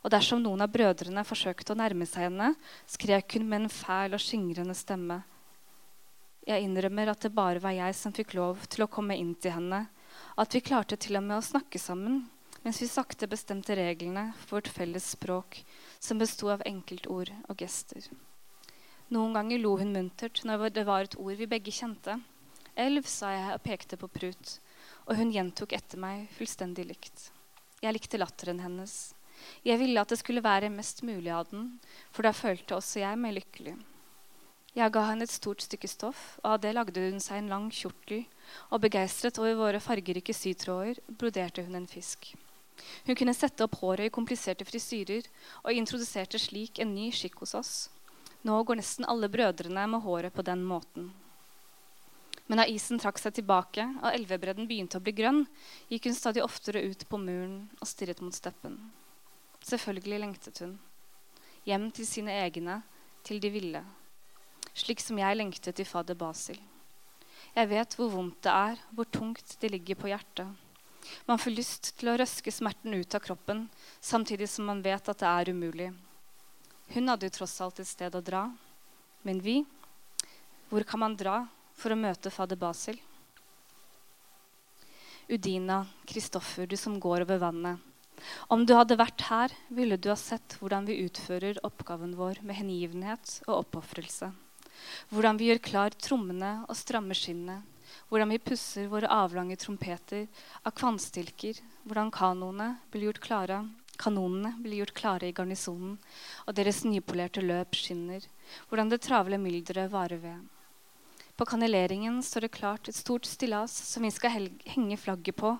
[0.02, 2.52] og dersom noen av brødrene forsøkte å nærme seg henne,
[2.90, 5.22] skrek hun med en fæl og skingrende stemme.
[6.46, 9.54] Jeg innrømmer at det bare var jeg som fikk lov til å komme inn til
[9.54, 9.84] henne,
[10.36, 12.24] at vi klarte til og med å snakke sammen
[12.62, 15.56] mens vi sakte bestemte reglene for vårt felles språk,
[15.98, 18.04] som besto av enkeltord og gester.
[19.10, 22.20] Noen ganger lo hun muntert når det var et ord vi begge kjente.
[22.78, 24.56] Elv, sa jeg og pekte på Prut,
[25.04, 27.26] og hun gjentok etter meg fullstendig likt.
[27.84, 29.12] Jeg likte latteren hennes.
[29.66, 31.74] Jeg ville at det skulle være mest mulig av den,
[32.14, 33.74] for da følte også jeg meg lykkelig.
[34.72, 37.66] Jeg ga henne et stort stykke stoff, og av det lagde hun seg en lang
[37.76, 38.22] kjortel,
[38.72, 42.30] og begeistret over våre fargerike sytråder broderte hun en fisk.
[43.04, 45.28] Hun kunne sette opp håret i kompliserte frisyrer
[45.60, 47.74] og introduserte slik en ny skikk hos oss.
[48.48, 51.12] Nå går nesten alle brødrene med håret på den måten.
[52.52, 55.38] Men da isen trakk seg tilbake og elvebredden begynte å bli grønn,
[55.88, 58.74] gikk hun stadig oftere ut på muren og stirret mot steppen.
[59.64, 60.74] Selvfølgelig lengtet hun.
[61.64, 62.74] Hjem til sine egne,
[63.24, 63.80] til de ville.
[64.76, 66.58] Slik som jeg lengtet til fader Basil.
[67.56, 70.52] Jeg vet hvor vondt det er, hvor tungt det ligger på hjertet.
[71.24, 73.64] Man får lyst til å røske smerten ut av kroppen,
[73.96, 75.88] samtidig som man vet at det er umulig.
[76.92, 78.44] Hun hadde jo tross alt et sted å dra.
[79.24, 79.62] Men vi?
[80.68, 81.40] Hvor kan man dra
[81.78, 82.98] for å møte fader Basil?
[85.32, 87.80] Udina, Kristoffer, du som går over vannet.
[88.52, 92.58] Om du hadde vært her, ville du ha sett hvordan vi utfører oppgaven vår med
[92.58, 94.30] hengivenhet og oppofrelse.
[95.10, 97.62] Hvordan vi gjør klar trommene og strammer skinnet.
[98.08, 100.26] Hvordan vi pusser våre avlange trompeter
[100.62, 101.58] av kvannstilker.
[101.86, 103.58] Hvordan kanoene blir gjort klare,
[103.98, 105.98] kanonene blir gjort klare i garnisonen,
[106.46, 108.24] og deres nypolerte løp skinner.
[108.68, 110.40] Hvordan det travle mylderet varer ved.
[111.36, 115.54] På kanelleringen står det klart et stort stillas som vi skal henge flagget på,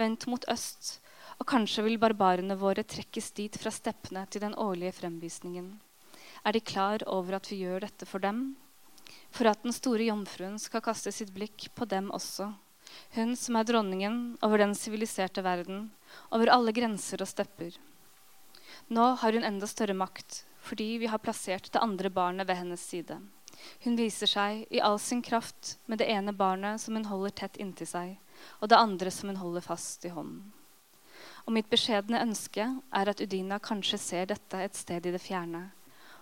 [0.00, 0.98] vendt mot øst,
[1.38, 5.76] og kanskje vil barbarene våre trekkes dit fra steppene til den årlige fremvisningen.
[6.46, 8.56] Er de klar over at vi gjør dette for dem?
[9.34, 12.50] For at den store jomfruen skal kaste sitt blikk på dem også.
[13.12, 15.90] Hun som er dronningen over den siviliserte verden,
[16.32, 17.76] over alle grenser og stepper.
[18.88, 22.80] Nå har hun enda større makt, fordi vi har plassert det andre barnet ved hennes
[22.80, 23.18] side.
[23.84, 27.58] Hun viser seg i all sin kraft med det ene barnet som hun holder tett
[27.62, 28.14] inntil seg,
[28.60, 30.52] og det andre som hun holder fast i hånden.
[31.46, 35.70] Og mitt beskjedne ønske er at Udina kanskje ser dette et sted i det fjerne,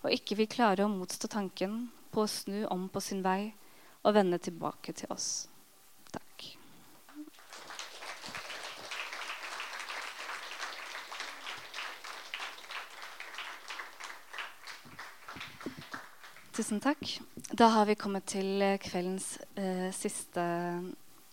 [0.04, 3.52] og ikke vil klare å motstå tanken på å snu om på sin vei
[4.06, 5.48] og vende tilbake til oss.
[16.56, 17.18] Tusen takk.
[17.52, 20.40] Da har vi kommet til kveldens eh, siste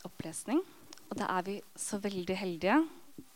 [0.04, 0.60] opplesning.
[1.08, 2.82] Og da er vi så veldig heldige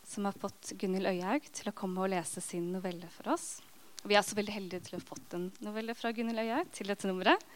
[0.03, 3.61] som har fått Gunhild Øyhaug til å komme og lese sin novelle for oss.
[4.03, 6.91] Vi er også veldig heldige til å ha fått en novelle fra Gunhild Øyhaug til
[6.91, 7.47] dette nummeret.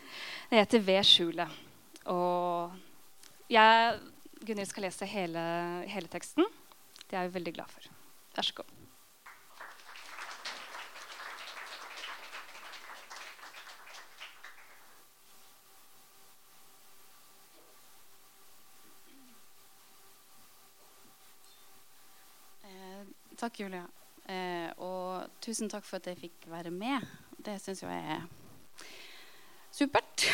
[0.48, 1.60] Det heter 'Ved skjulet'.
[2.16, 2.72] Og
[3.52, 4.00] jeg,
[4.48, 5.44] Gunhild skal lese hele,
[5.92, 6.48] hele teksten.
[7.04, 7.84] Det er vi veldig glad for.
[8.38, 8.81] Vær så god.
[23.42, 23.88] Takk, Julia.
[24.30, 27.08] Eh, og tusen takk for at jeg fikk være med.
[27.42, 28.28] Det syns jeg er
[29.74, 30.28] supert.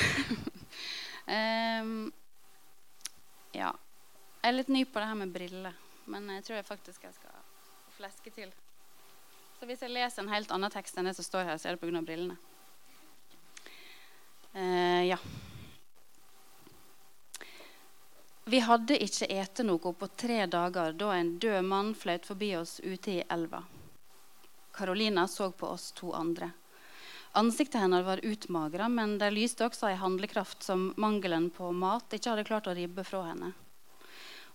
[1.37, 1.87] eh,
[3.55, 3.71] ja.
[3.71, 5.79] Jeg er litt ny på det her med briller,
[6.11, 7.39] men jeg tror jeg faktisk jeg skal
[7.95, 8.51] fleske til.
[9.57, 11.77] Så hvis jeg leser en helt annen tekst enn det som står her, så er
[11.77, 12.03] det pga.
[12.03, 12.35] brillene.
[14.51, 15.17] Eh, ja.
[18.47, 22.77] Vi hadde ikke ete noe på tre dager da en død mann fløyt forbi oss
[22.79, 23.59] ute i elva.
[24.71, 26.53] Carolina så på oss to andre.
[27.35, 32.31] Ansiktet hennes var utmagra, men det lyste også ei handlekraft som mangelen på mat ikke
[32.31, 33.51] hadde klart å ribbe fra henne.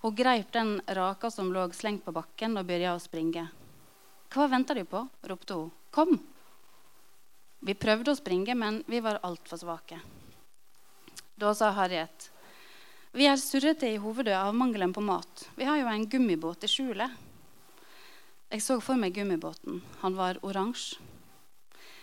[0.01, 3.45] Hun greip den raka som lå slengt på bakken, og begynte å springe.
[4.33, 5.05] Hva venter du på?
[5.29, 5.71] ropte hun.
[5.93, 6.17] Kom!
[7.61, 10.01] Vi prøvde å springe, men vi var altfor svake.
[11.37, 12.32] Da sa Harriet,
[13.13, 15.49] vi er surrete i hovedet av mangelen på mat.
[15.57, 17.11] Vi har jo en gummibåt i skjulet.
[18.53, 19.83] Jeg så for meg gummibåten.
[20.01, 21.01] Han var oransje.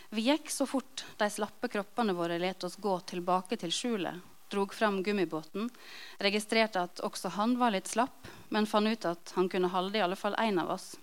[0.10, 4.74] Vi gikk så fort de slappe kroppene våre let oss gå tilbake til skjulet, drog
[4.74, 5.70] fram gummibåten,
[6.18, 10.02] registrerte at også han var litt slapp, men fant ut at han kunne holde i
[10.02, 10.96] alle fall én av oss.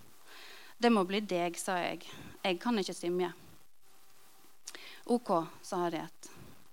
[0.77, 2.03] Det må bli deg, sa jeg.
[2.43, 3.31] Jeg kan ikke svømme.
[5.07, 5.31] Ok,
[5.63, 6.16] sa Harriet.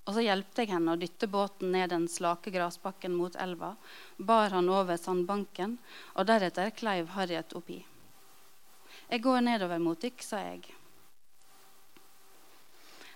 [0.05, 3.73] Og så hjelpte jeg henne å dytte båten ned den slake grasbakken mot elva,
[4.19, 5.79] bar han over sandbanken,
[6.13, 7.81] og deretter kleiv Harriet oppi.
[9.09, 10.67] Jeg går nedover mot dykk, sa jeg.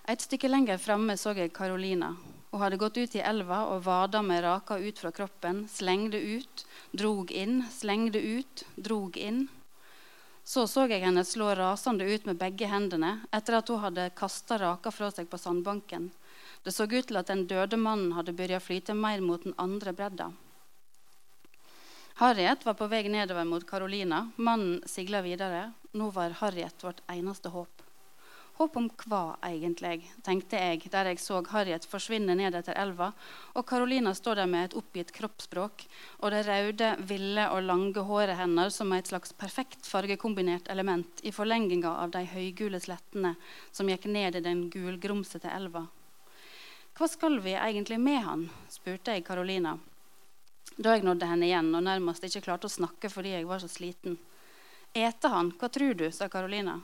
[0.08, 2.14] Et stykke lenger framme så jeg Carolina.
[2.50, 6.64] Hun hadde gått ut i elva og vada med raka ut fra kroppen, slengde ut,
[6.96, 9.42] drog inn, slengde ut, drog inn.
[10.48, 14.56] Så så jeg henne slå rasende ut med begge hendene etter at hun hadde kasta
[14.62, 16.08] raka fra seg på sandbanken.
[16.64, 19.56] Det så ut til at den døde mannen hadde begynt å flyte mer mot den
[19.58, 20.32] andre bredda.
[22.18, 24.24] Harriet var på vei nedover mot Carolina.
[24.36, 25.68] Mannen sigla videre.
[25.94, 27.84] Nå var Harriet vårt eneste håp.
[28.58, 33.12] Håp om hva, egentlig, tenkte jeg der jeg så Harriet forsvinne ned etter elva,
[33.54, 35.84] og Carolina står der med et oppgitt kroppsspråk
[36.18, 41.30] og det røde, ville og lange håret hennes som et slags perfekt fargekombinert element i
[41.30, 43.36] forlenginga av de høygule slettene
[43.70, 45.86] som gikk ned i den gulgrumsete elva.
[46.98, 48.40] Hva skal vi egentlig med han?
[48.68, 49.76] spurte jeg Carolina.
[50.76, 53.68] Da jeg nådde henne igjen og nærmest ikke klarte å snakke fordi jeg var så
[53.70, 54.16] sliten.
[54.98, 56.08] Ete han, hva tror du?
[56.10, 56.74] sa Carolina.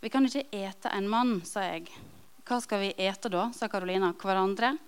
[0.00, 1.92] Vi kan ikke ete en mann, sa jeg.
[2.48, 3.50] Hva skal vi ete da?
[3.52, 4.14] sa Carolina.
[4.16, 4.78] Hverandre?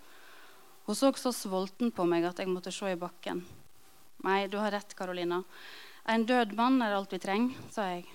[0.89, 3.45] Hun så så sulten på meg at jeg måtte se i bakken.
[4.25, 5.43] Nei, du har rett, Carolina.
[6.09, 8.09] En død mann er alt vi trenger, sa jeg.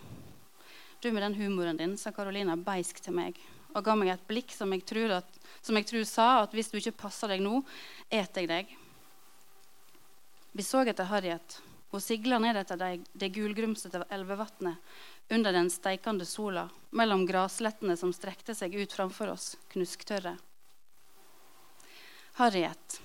[1.05, 3.37] Du med den humoren din, sa Carolina beisk til meg
[3.73, 6.71] og ga meg et blikk som jeg tror, at, som jeg tror sa at hvis
[6.71, 7.61] du ikke passer deg nå,
[8.09, 8.77] eter jeg deg.
[10.51, 11.61] Vi så etter Harriet.
[11.91, 14.79] Hun sigla ned etter det, det gulgrumsete elvevatnet
[15.31, 20.35] under den steikende sola, mellom graslettene som strekte seg ut framfor oss, knusktørre.
[22.39, 22.99] Harriet.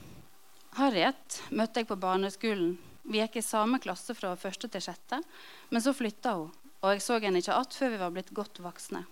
[0.78, 2.76] Harriet møtte jeg på barneskolen.
[3.06, 5.20] Vi gikk i samme klasse fra første til sjette,
[5.70, 6.50] men så flytta hun,
[6.82, 9.04] og jeg så henne ikke att før vi var blitt godt voksne.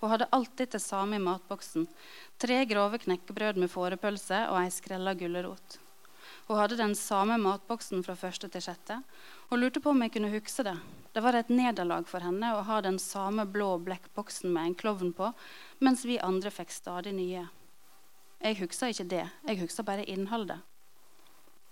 [0.00, 1.86] Hun hadde alltid det samme i matboksen.
[2.38, 5.78] Tre grove knekkebrød med fårepølse og ei skrella gulrot.
[6.46, 8.98] Hun hadde den samme matboksen fra første til sjette.
[9.48, 10.76] Hun lurte på om jeg kunne huske det.
[11.14, 15.12] Det var et nederlag for henne å ha den samme blå blekkboksen med en klovn
[15.16, 15.30] på,
[15.78, 17.46] mens vi andre fikk stadig nye.
[18.44, 20.60] Jeg husker ikke det, jeg husker bare innholdet.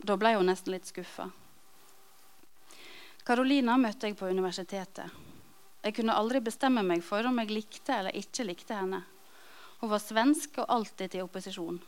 [0.02, 1.28] Da ble hun nesten litt skuffa.
[3.26, 5.12] Carolina møtte jeg på universitetet.
[5.82, 9.02] Jeg kunne aldri bestemme meg for om jeg likte eller ikke likte henne.
[9.80, 11.80] Hun var svensk og alltid til opposisjon.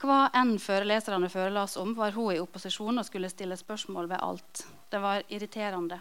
[0.00, 4.64] Hva enn foreleserne forelas om, var hun i opposisjon og skulle stille spørsmål ved alt.
[4.88, 6.00] Det var irriterende.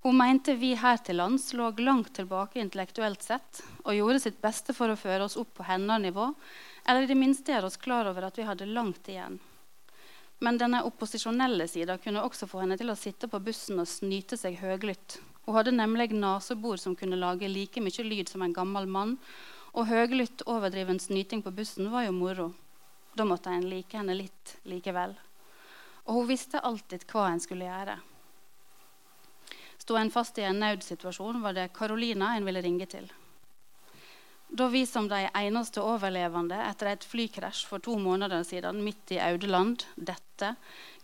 [0.00, 4.72] Hun mente vi her til lands lå langt tilbake intellektuelt sett og gjorde sitt beste
[4.72, 6.30] for å føre oss opp på hennes nivå,
[6.86, 9.36] eller i det minste gjøre oss klar over at vi hadde langt igjen.
[10.40, 14.38] Men denne opposisjonelle sida kunne også få henne til å sitte på bussen og snyte
[14.40, 15.18] seg høglytt.
[15.46, 19.16] Hun hadde nemlig nesebor som kunne lage like mye lyd som en gammel mann,
[19.72, 22.50] og høglytt, overdriven snyting på bussen var jo moro.
[23.14, 25.14] Da måtte en like henne litt likevel.
[26.06, 27.96] Og hun visste alltid hva en skulle gjøre.
[29.80, 33.08] Sto en fast i en nødsituasjon, var det Carolina en ville ringe til.
[34.50, 39.20] Da vi som de eneste overlevende etter et flykrasj for to måneder siden midt i
[39.22, 40.56] Audeland, dette,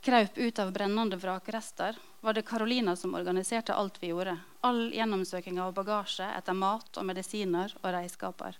[0.02, 1.94] kraup ut av brennende vrakrester,
[2.26, 4.32] var det Carolina som organiserte alt vi gjorde.
[4.60, 8.56] All gjennomsøking av bagasje etter mat og medisiner og redskaper.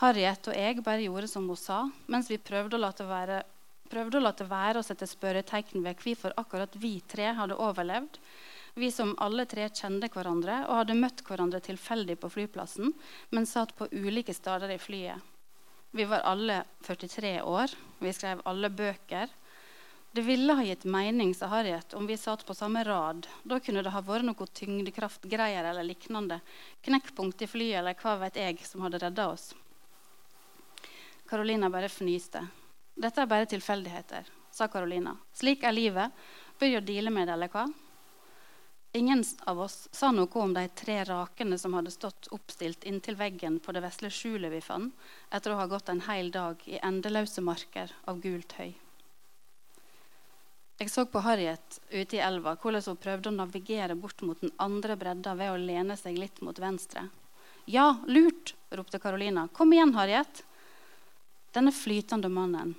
[0.00, 3.36] Harriet og jeg bare gjorde som hun sa, mens vi prøvde å la det være,
[3.92, 8.18] prøvde å, la det være å sette spørretegn ved hvorfor akkurat vi tre hadde overlevd.
[8.74, 12.90] Vi som alle tre kjente hverandre og hadde møtt hverandre tilfeldig på flyplassen,
[13.30, 15.22] men satt på ulike steder i flyet.
[15.94, 19.30] Vi var alle 43 år, vi skrev alle bøker.
[20.14, 23.26] Det ville ha gitt mening, sa Harriet, om vi satt på samme rad.
[23.42, 26.36] Da kunne det ha vært noe tyngdekraftgreier eller lignende.
[26.86, 29.48] Knekkpunkt i flyet eller hva vet jeg som hadde redda oss.
[31.26, 32.44] Carolina bare fnyste.
[32.94, 35.16] Dette er bare tilfeldigheter, sa Carolina.
[35.34, 36.14] Slik er livet.
[36.62, 37.66] Bør jo deale med det, eller hva?
[38.94, 43.58] Ingen av oss sa noe om de tre rakene som hadde stått oppstilt inntil veggen
[43.58, 44.94] på det vesle skjulet vi fant,
[45.34, 48.76] etter å ha gått en hel dag i endeløse marker av gult høy.
[50.78, 54.50] Jeg så på Harriet ute i elva hvordan hun prøvde å navigere bort mot den
[54.58, 57.06] andre bredda ved å lene seg litt mot venstre.
[57.70, 58.56] Ja, lurt!
[58.74, 59.46] ropte Carolina.
[59.54, 60.42] Kom igjen, Harriet.
[61.54, 62.74] Denne flytende mannen.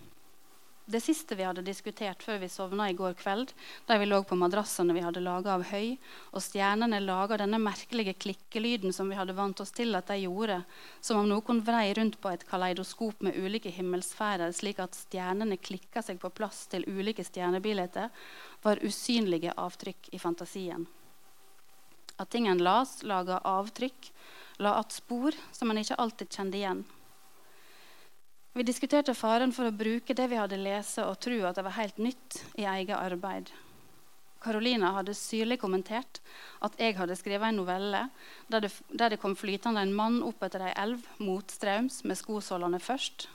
[0.86, 3.50] Det siste vi hadde diskutert før vi sovna i går kveld,
[3.90, 5.96] der vi lå på madrassene vi hadde laga av høy,
[6.30, 10.60] og stjernene laga denne merkelige klikkelyden som vi hadde vant oss til at de gjorde,
[11.02, 16.06] som om noen vrei rundt på et kaleidoskop med ulike himmelsfærer, slik at stjernene klikka
[16.06, 18.12] seg på plass til ulike stjernebilder,
[18.62, 20.86] var usynlige avtrykk i fantasien.
[22.22, 24.12] At ting en las, laga avtrykk,
[24.62, 26.86] la att spor som en ikke alltid kjente igjen.
[28.56, 31.74] Vi diskuterte faren for å bruke det vi hadde lest, og tro at det var
[31.76, 33.50] helt nytt i eget arbeid.
[34.40, 36.22] Carolina hadde syrlig kommentert
[36.64, 38.06] at jeg hadde skrevet en novelle
[38.48, 42.80] der det, der det kom flytende en mann opp etter ei elv motstrøms med skosålene
[42.80, 43.28] først.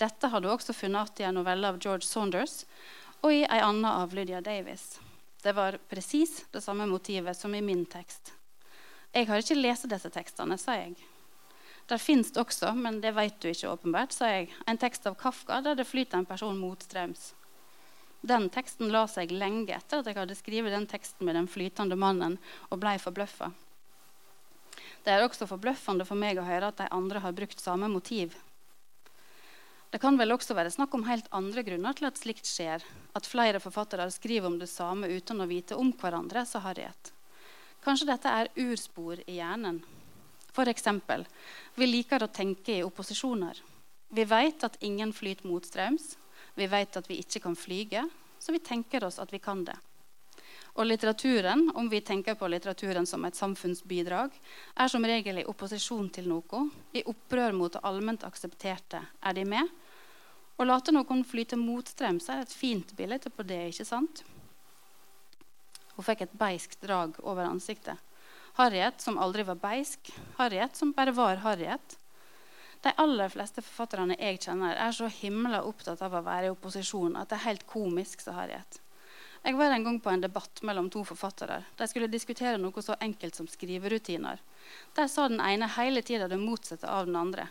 [0.00, 2.62] Dette hadde hun også funnet igjen i en novelle av George Saunders
[3.20, 5.02] og i ei anna av Lydia Davis.
[5.44, 8.32] Det var presis det samme motivet som i min tekst.
[9.12, 10.96] Jeg har ikke lest disse tekstene, sa jeg.
[11.90, 15.16] Der fins det også, men det vet du ikke åpenbart, sa jeg, en tekst av
[15.18, 17.32] Kafka der det flyter en person motstrøms.
[18.22, 21.96] Den teksten la seg lenge etter at jeg hadde skrevet den teksten med den flytende
[21.98, 22.36] mannen,
[22.68, 23.50] og blei forbløffa.
[25.02, 28.36] Det er også forbløffende for meg å høre at de andre har brukt samme motiv.
[29.90, 32.84] Det kan vel også være snakk om helt andre grunner til at slikt skjer.
[33.18, 37.10] At flere forfattere skriver om det samme uten å vite om hverandre, sa Harriet.
[37.82, 39.80] Kanskje dette er urspor i hjernen.
[40.50, 40.88] F.eks.
[41.74, 43.60] vi liker å tenke i opposisjoner.
[44.10, 46.16] Vi vet at ingen flyter motstrøms.
[46.54, 48.02] Vi vet at vi ikke kan flyge,
[48.38, 49.76] så vi tenker oss at vi kan det.
[50.78, 54.34] Og litteraturen, om vi tenker på litteraturen som et samfunnsbidrag,
[54.74, 59.02] er som regel i opposisjon til noe, i opprør mot det allment aksepterte.
[59.22, 59.70] Er de med?
[60.60, 64.22] Å late noen flyte motstrøms er et fint bilde på det, ikke sant?
[65.96, 67.98] Hun fikk et beiskt drag over ansiktet.
[68.58, 70.12] Harriet som aldri var beisk.
[70.36, 71.96] Harriet som bare var Harriet.
[72.80, 77.18] De aller fleste forfatterne jeg kjenner, er så himla opptatt av å være i opposisjon
[77.20, 78.80] at det er helt komisk, sa Harriet.
[79.40, 81.62] Jeg var en gang på en debatt mellom to forfattere.
[81.76, 84.40] De skulle diskutere noe så enkelt som skriverutiner.
[84.96, 87.46] Der sa den ene hele tida det motsatte av den andre.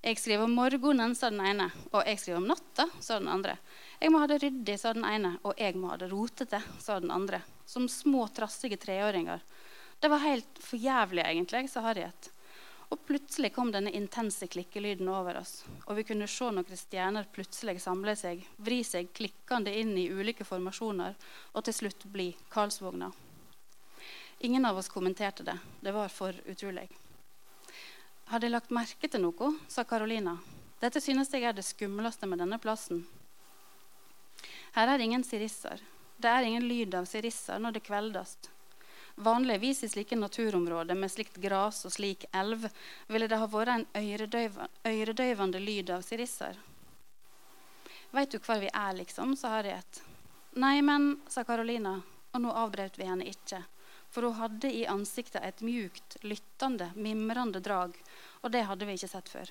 [0.00, 1.68] Jeg skriver om morgenen, sa den ene.
[1.92, 3.58] Og jeg skriver om natta, sa den andre.
[4.00, 5.34] Jeg må ha det ryddig, sa den ene.
[5.44, 7.42] Og jeg må ha det rotete, sa den andre.
[7.68, 9.44] Som små, trassige treåringer.
[10.00, 12.30] Det var helt for jævlig, egentlig, sa Harriet.
[12.88, 15.64] Og plutselig kom denne intense klikkelyden over oss.
[15.86, 20.46] Og vi kunne se noen stjerner plutselig samle seg, vri seg klikkende inn i ulike
[20.46, 21.18] formasjoner,
[21.52, 23.10] og til slutt bli Karlsvogna.
[24.46, 25.58] Ingen av oss kommenterte det.
[25.80, 26.86] Det var for utrolig.
[28.30, 29.54] Har de lagt merke til noe?
[29.68, 30.36] sa Carolina.
[30.78, 33.02] Dette synes jeg er det skumleste med denne plassen.
[34.76, 35.82] Her er ingen sirisser.
[36.16, 38.36] Det er ingen lyd av sirisser når det kveldes.
[39.20, 42.68] Vanligvis i slike naturområder med slikt gras og slik elv
[43.10, 43.86] ville det ha vært en
[44.86, 46.54] øredøyvende lyd av sirisser.
[48.14, 49.34] Veit du hvor vi er, liksom?
[49.36, 49.98] sa Harriet.
[50.54, 51.96] Nei, men, sa Carolina,
[52.30, 53.64] og nå avbrøt vi henne ikke.
[54.14, 57.98] For hun hadde i ansiktet et mjukt, lyttende, mimrende drag,
[58.40, 59.50] og det hadde vi ikke sett før.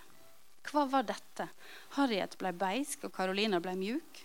[0.72, 1.52] Hva var dette?
[2.00, 4.24] Harriet ble beisk, og Carolina ble mjuk.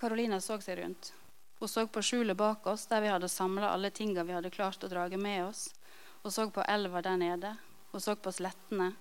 [0.00, 1.12] Carolina så seg rundt.
[1.58, 4.84] Hun så på skjulet bak oss, der vi hadde samla alle tinga vi hadde klart
[4.84, 5.70] å drage med oss.
[6.22, 7.56] Hun så på elva der nede.
[7.92, 8.92] Hun så på slettene.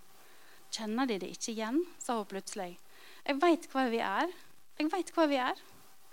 [0.72, 1.82] Kjenner de det ikke igjen?
[2.00, 2.78] sa hun plutselig.
[3.26, 4.32] Jeg veit hvor vi er.
[4.80, 5.60] Jeg veit hvor vi er.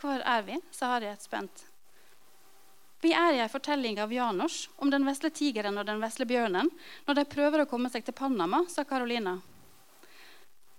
[0.02, 0.58] Hvor er vi?
[0.74, 1.66] sa Harriet spent.
[3.02, 6.68] Vi er i ei fortelling av Janos om den vesle tigeren og den vesle bjørnen
[7.06, 9.40] når de prøver å komme seg til Panama, sa Carolina.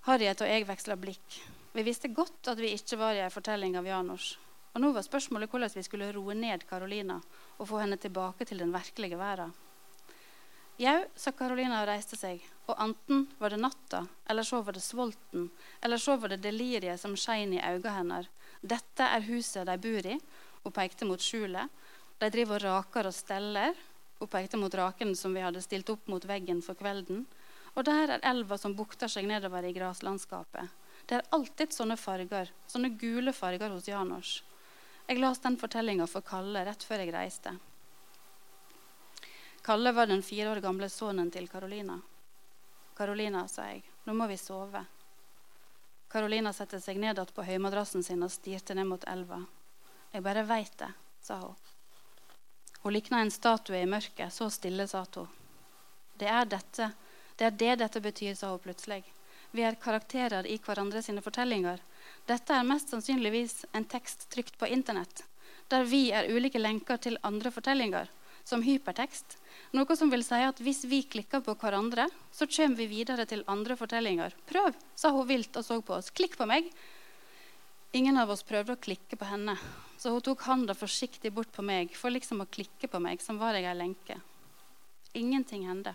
[0.07, 1.41] Harriet og jeg veksla blikk.
[1.75, 4.33] Vi visste godt at vi ikke var i ei fortelling av Janos.
[4.73, 7.19] Og nå var spørsmålet hvordan vi skulle roe ned Carolina
[7.57, 9.53] og få henne tilbake til den virkelige verden.
[10.81, 14.81] Jau, sa Carolina og reiste seg, og enten var det natta, eller så var det
[14.81, 15.51] svolten,
[15.85, 18.29] eller så var det deliriet som skein i øynene hennes.
[18.61, 20.15] Dette er huset de bor i,
[20.63, 21.69] hun pekte mot skjulet.
[22.17, 23.77] De driver og raker og steller,
[24.17, 27.27] hun pekte mot raken som vi hadde stilt opp mot veggen for kvelden.
[27.75, 30.73] Og der er elva som bukter seg nedover i graslandskapet.
[31.05, 34.39] Det er alltid sånne farger, sånne gule farger hos Janos.
[35.07, 37.53] Jeg leste den fortellinga for Kalle rett før jeg reiste.
[39.63, 41.99] Kalle var den fire år gamle sønnen til Karolina.
[42.95, 44.83] Karolina, sa jeg, nå må vi sove.
[46.11, 49.39] Karolina satte seg ned igjen på høymadrassen sin og stirte ned mot elva.
[50.13, 50.91] Jeg bare veit det,
[51.21, 51.55] sa hun.
[52.83, 54.33] Hun likna en statue i mørket.
[54.33, 55.27] Så stille satt hun.
[56.19, 56.91] Det er dette,
[57.39, 59.01] det er det dette betyr, sa hun plutselig.
[59.53, 61.77] Vi er karakterer i hverandre sine fortellinger.
[62.25, 65.21] Dette er mest sannsynligvis en tekst trykt på Internett,
[65.69, 68.09] der vi er ulike lenker til andre fortellinger,
[68.43, 69.37] som hypertekst.
[69.77, 73.45] Noe som vil si at hvis vi klikker på hverandre, så kommer vi videre til
[73.45, 74.33] andre fortellinger.
[74.49, 76.09] Prøv, sa hun vilt og så på oss.
[76.09, 76.71] Klikk på meg.
[77.93, 79.53] Ingen av oss prøvde å klikke på henne,
[80.01, 83.37] så hun tok handa forsiktig bort på meg for liksom å klikke på meg, som
[83.37, 84.17] var jeg ei lenke.
[85.13, 85.93] Ingenting hendte.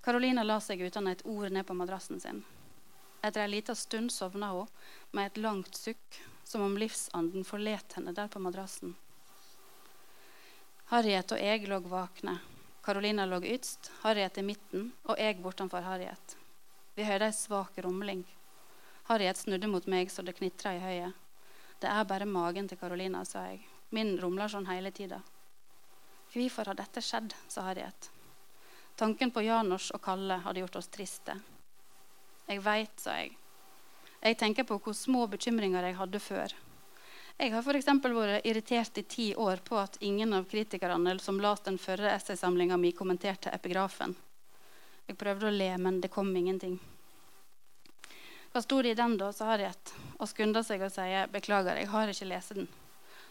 [0.00, 2.40] Karolina la seg uten et ord ned på madrassen sin.
[3.20, 4.68] Etter ei lita stund sovna hun
[5.12, 8.94] med et langt sukk, som om livsanden forlet henne der på madrassen.
[10.90, 12.38] Harriet og jeg lå vakne.
[12.82, 16.36] Carolina lå ytst, Harriet i midten og jeg bortenfor Harriet.
[16.96, 18.24] Vi hørte ei svak rumling.
[19.10, 21.12] Harriet snudde mot meg så det knitra i høyet.
[21.80, 23.60] Det er bare magen til Carolina, sa jeg.
[23.90, 25.20] Min rumler sånn hele tida.
[26.32, 28.10] Hvorfor har dette skjedd, sa Harriet.
[29.00, 31.32] Tanken på Janos og Kalle hadde gjort oss triste.
[32.44, 33.30] Jeg veit, sa jeg.
[34.20, 36.52] Jeg tenker på hvor små bekymringer jeg hadde før.
[37.40, 37.88] Jeg har f.eks.
[38.04, 42.76] vært irritert i ti år på at ingen av kritikerne som las den førre essaysamlinga
[42.76, 44.12] mi, kommenterte epigrafen.
[45.08, 46.76] Jeg prøvde å le, men det kom ingenting.
[48.52, 51.88] Hva sto det i den, da, sa Harriet, og skunda seg og sier beklager, jeg
[51.88, 52.68] har ikke lest den.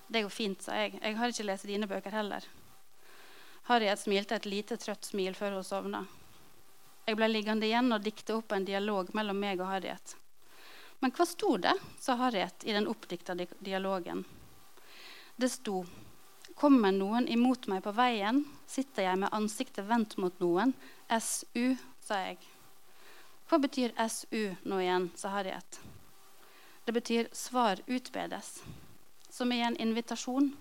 [0.10, 0.98] Det går fint, sa jeg.
[0.98, 2.50] Jeg har ikke lest dine bøker heller.
[3.70, 6.00] Harriet smilte et lite trøtt smil før hun sovna.
[7.06, 10.16] Jeg ble liggende igjen og dikte opp en dialog mellom meg og Harriet.
[11.06, 14.26] Men hva sto det, sa Harriet i den oppdikta dialogen.
[15.38, 15.84] Det sto
[16.58, 20.74] Kommer noen imot meg på veien, sitter jeg med ansiktet vendt mot noen.
[21.22, 22.42] SU, sa jeg.
[23.48, 25.80] Hva betyr SU nå igjen, sa Harriet.
[26.90, 28.64] Det betyr svar utbedes.
[29.30, 30.56] Som i en invitasjon.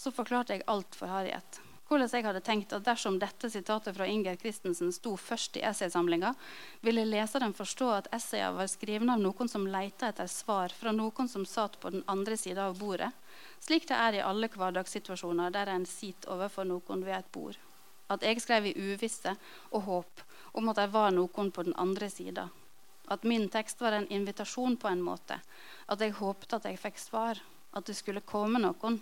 [0.00, 1.60] Så forklarte jeg alt for Harriet
[1.90, 6.30] hvordan jeg hadde tenkt at dersom dette sitatet fra Inger Christensen sto først i essaysamlinga,
[6.86, 11.28] ville leseren forstå at essayene var skrevet av noen som leita etter svar fra noen
[11.28, 13.10] som satt på den andre sida av bordet,
[13.58, 17.58] slik det er i alle hverdagssituasjoner der en sitter overfor noen ved et bord.
[18.10, 19.34] At jeg skrev i uvisse
[19.74, 22.48] og håp om at det var noen på den andre sida.
[23.10, 25.40] At min tekst var en invitasjon på en måte.
[25.90, 27.38] At jeg håpte at jeg fikk svar.
[27.74, 28.98] At det skulle komme noen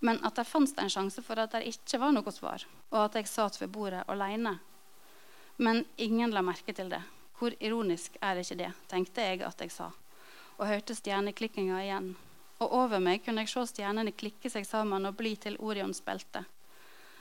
[0.00, 3.18] men at det fantes en sjanse for at det ikke var noe svar, og at
[3.18, 4.58] jeg satt ved bordet alene.
[5.56, 7.02] Men ingen la merke til det.
[7.38, 9.90] Hvor ironisk er ikke det, tenkte jeg at jeg sa,
[10.58, 12.12] og hørte stjerneklikkinga igjen.
[12.58, 16.42] Og over meg kunne jeg se stjernene klikke seg sammen og bli til Orions belte.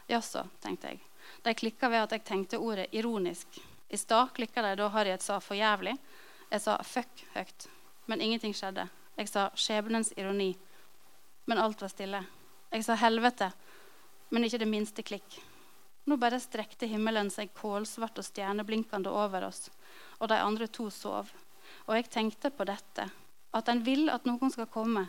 [0.09, 1.01] Jaså, tenkte jeg.
[1.45, 3.59] De klikka ved at jeg tenkte ordet ironisk.
[3.89, 5.97] I stad klikka de da Harriet sa 'for jævlig'.
[6.51, 7.67] Jeg sa 'fuck' høyt.
[8.05, 8.89] Men ingenting skjedde.
[9.17, 10.57] Jeg sa 'skjebnens ironi'.
[11.45, 12.25] Men alt var stille.
[12.71, 13.51] Jeg sa helvete,
[14.29, 15.37] men ikke det minste klikk.
[16.07, 19.69] Nå bare strekte himmelen seg kålsvart og stjerneblinkende over oss.
[20.19, 21.29] og de andre to sov.
[21.87, 23.05] Og jeg tenkte på dette,
[23.53, 25.07] at en vil at noen skal komme,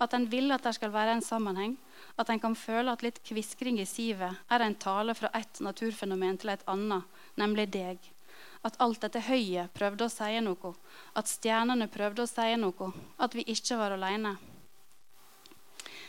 [0.00, 1.76] at en vil at det skal være en sammenheng,
[2.16, 6.38] at en kan føle at litt kviskring i sivet er en tale fra ett naturfenomen
[6.38, 7.04] til et annet,
[7.36, 7.98] nemlig deg.
[8.64, 10.74] At alt dette høyet prøvde å si noe,
[11.14, 14.36] at stjernene prøvde å si noe, at vi ikke var alene.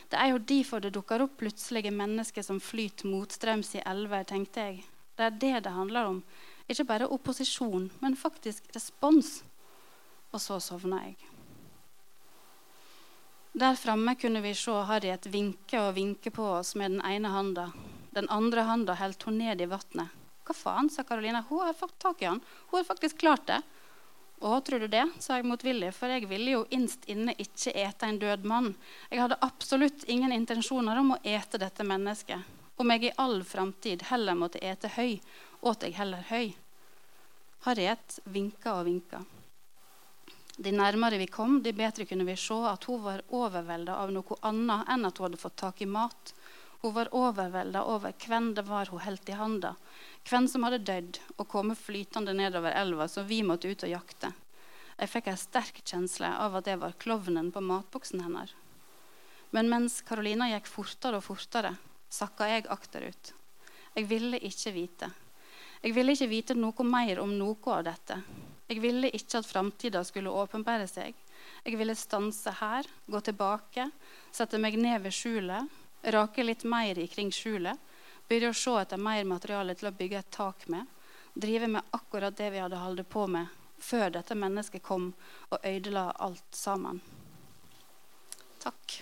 [0.08, 4.64] Det er jo derfor det dukker opp plutselige mennesker som flyter motstrøms i elver, tenkte
[4.64, 4.84] jeg.
[5.18, 6.22] Det er det det handler om.
[6.68, 9.42] Ikke bare opposisjon, men faktisk respons.
[10.32, 11.16] Og så sovna jeg.
[13.58, 17.70] Der framme kunne vi se Harriet vinke og vinke på oss med den ene handa.
[18.14, 20.14] Den andre handa holdt hun ned i vannet.
[20.46, 21.42] Hva faen, sa Karolina.
[21.48, 22.40] Hun har fått tak i han.
[22.70, 23.58] Hun har faktisk klart det.
[24.40, 25.02] Å, tror du det?
[25.18, 28.68] sa jeg motvillig, for jeg ville jo innst inne ikke ete en død mann.
[29.10, 32.54] Jeg hadde absolutt ingen intensjoner om å ete dette mennesket.
[32.78, 35.18] Om jeg i all framtid heller måtte ete høy,
[35.66, 36.52] åt jeg heller høy.
[37.66, 39.24] Harriet vinka og vinka.
[40.58, 44.38] De nærmere vi kom, de bedre kunne vi se at hun var overvelda av noe
[44.46, 46.34] annet enn at hun hadde fått tak i mat.
[46.80, 49.74] Hun var overvelda over hvem det var hun holdt i handa,
[50.28, 54.30] hvem som hadde dødd og kommet flytende nedover elva som vi måtte ut og jakte.
[54.98, 58.54] Jeg fikk en sterk kjensle av at det var klovnen på matboksen hennes.
[59.54, 61.72] Men mens Karolina gikk fortere og fortere,
[62.10, 63.32] sakka jeg akterut.
[63.94, 65.08] Jeg ville ikke vite.
[65.82, 68.20] Jeg ville ikke vite noe mer om noe av dette.
[68.68, 71.14] Jeg ville ikke at framtida skulle åpenbære seg.
[71.64, 73.88] Jeg ville stanse her, gå tilbake,
[74.34, 77.78] sette meg ned ved skjulet, rake litt mer i kring skjulet,
[78.28, 80.86] begynne å se etter mer materiale til å bygge et tak med,
[81.34, 83.46] drive med akkurat det vi hadde holdt på med
[83.78, 85.12] før dette mennesket kom
[85.50, 87.00] og ødela alt sammen.
[88.58, 88.98] Takk.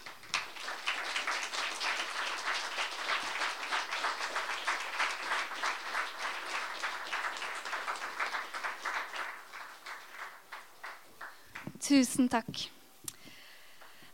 [11.86, 12.75] Tusen takk.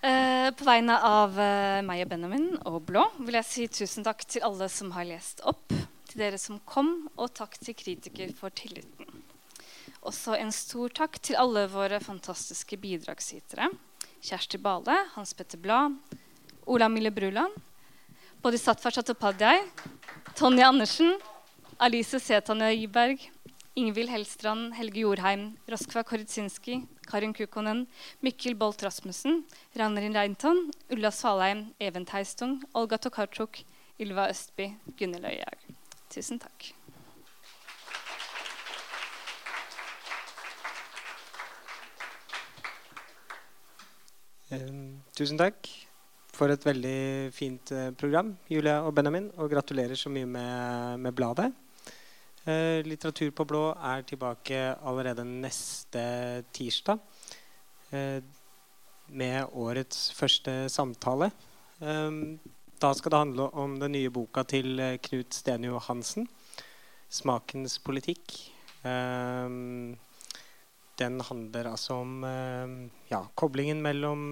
[0.02, 4.24] Eh, på vegne av eh, meg og Benjamin og Blå vil jeg si tusen takk
[4.26, 5.70] til alle som har lest opp,
[6.10, 9.06] til dere som kom, og takk til kritiker for tilliten.
[10.02, 13.68] Også en stor takk til alle våre fantastiske bidragsytere.
[14.26, 15.94] Kjersti Bale, Hans Petter Blad,
[16.66, 17.54] Ola Mille Bruland,
[18.42, 19.62] Bodhisattva Chattopadhyay,
[20.34, 21.14] Tonje Andersen,
[21.78, 23.22] Alice Setane Iberg,
[23.78, 27.86] Ingvild Hellstrand, Helge Jorheim, Roskva Koritsinski, Karin Kukonen,
[28.22, 29.44] Mikkel Bolt Rasmussen,
[29.76, 33.64] Ranrin Reinton, Ulla Svalheim, Even Teistung, Olga Tokarczuk,
[34.00, 35.66] Ylva Østby, Gunhild Øyhaug.
[36.12, 36.72] Tusen takk.
[45.16, 45.68] Tusen takk
[46.32, 49.30] for et veldig fint eh, program, Julia og Benjamin.
[49.40, 51.52] Og gratulerer så mye med, med bladet.
[52.44, 56.02] Eh, litteratur på blå er tilbake allerede neste
[56.50, 56.98] tirsdag
[57.94, 58.18] eh,
[59.14, 61.30] med årets første samtale.
[61.78, 62.10] Eh,
[62.82, 64.74] da skal det handle om den nye boka til
[65.06, 66.26] Knut Stenjo Hansen,
[67.06, 68.50] 'Smakens politikk'.
[70.98, 72.24] Den handler altså om
[73.10, 74.30] ja, koblingen mellom,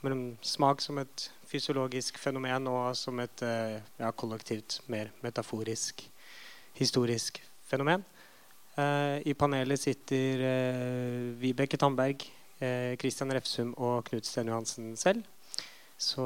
[0.00, 6.06] mellom, smak som et fysiologisk fenomen og som et ja, kollektivt, mer metaforisk
[6.78, 8.04] historisk fenomen.
[8.74, 12.26] Uh, I panelet sitter uh, Vibeke Tandberg,
[12.64, 15.24] Kristian Christian Refsum og Knut Sten Johansen selv.
[15.98, 16.22] Så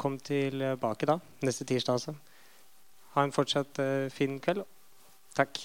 [0.00, 2.14] kom tilbake da, neste tirsdag altså.
[3.14, 3.78] Ha en fortsatt
[4.10, 4.64] fin kveld.
[5.36, 5.60] Takk.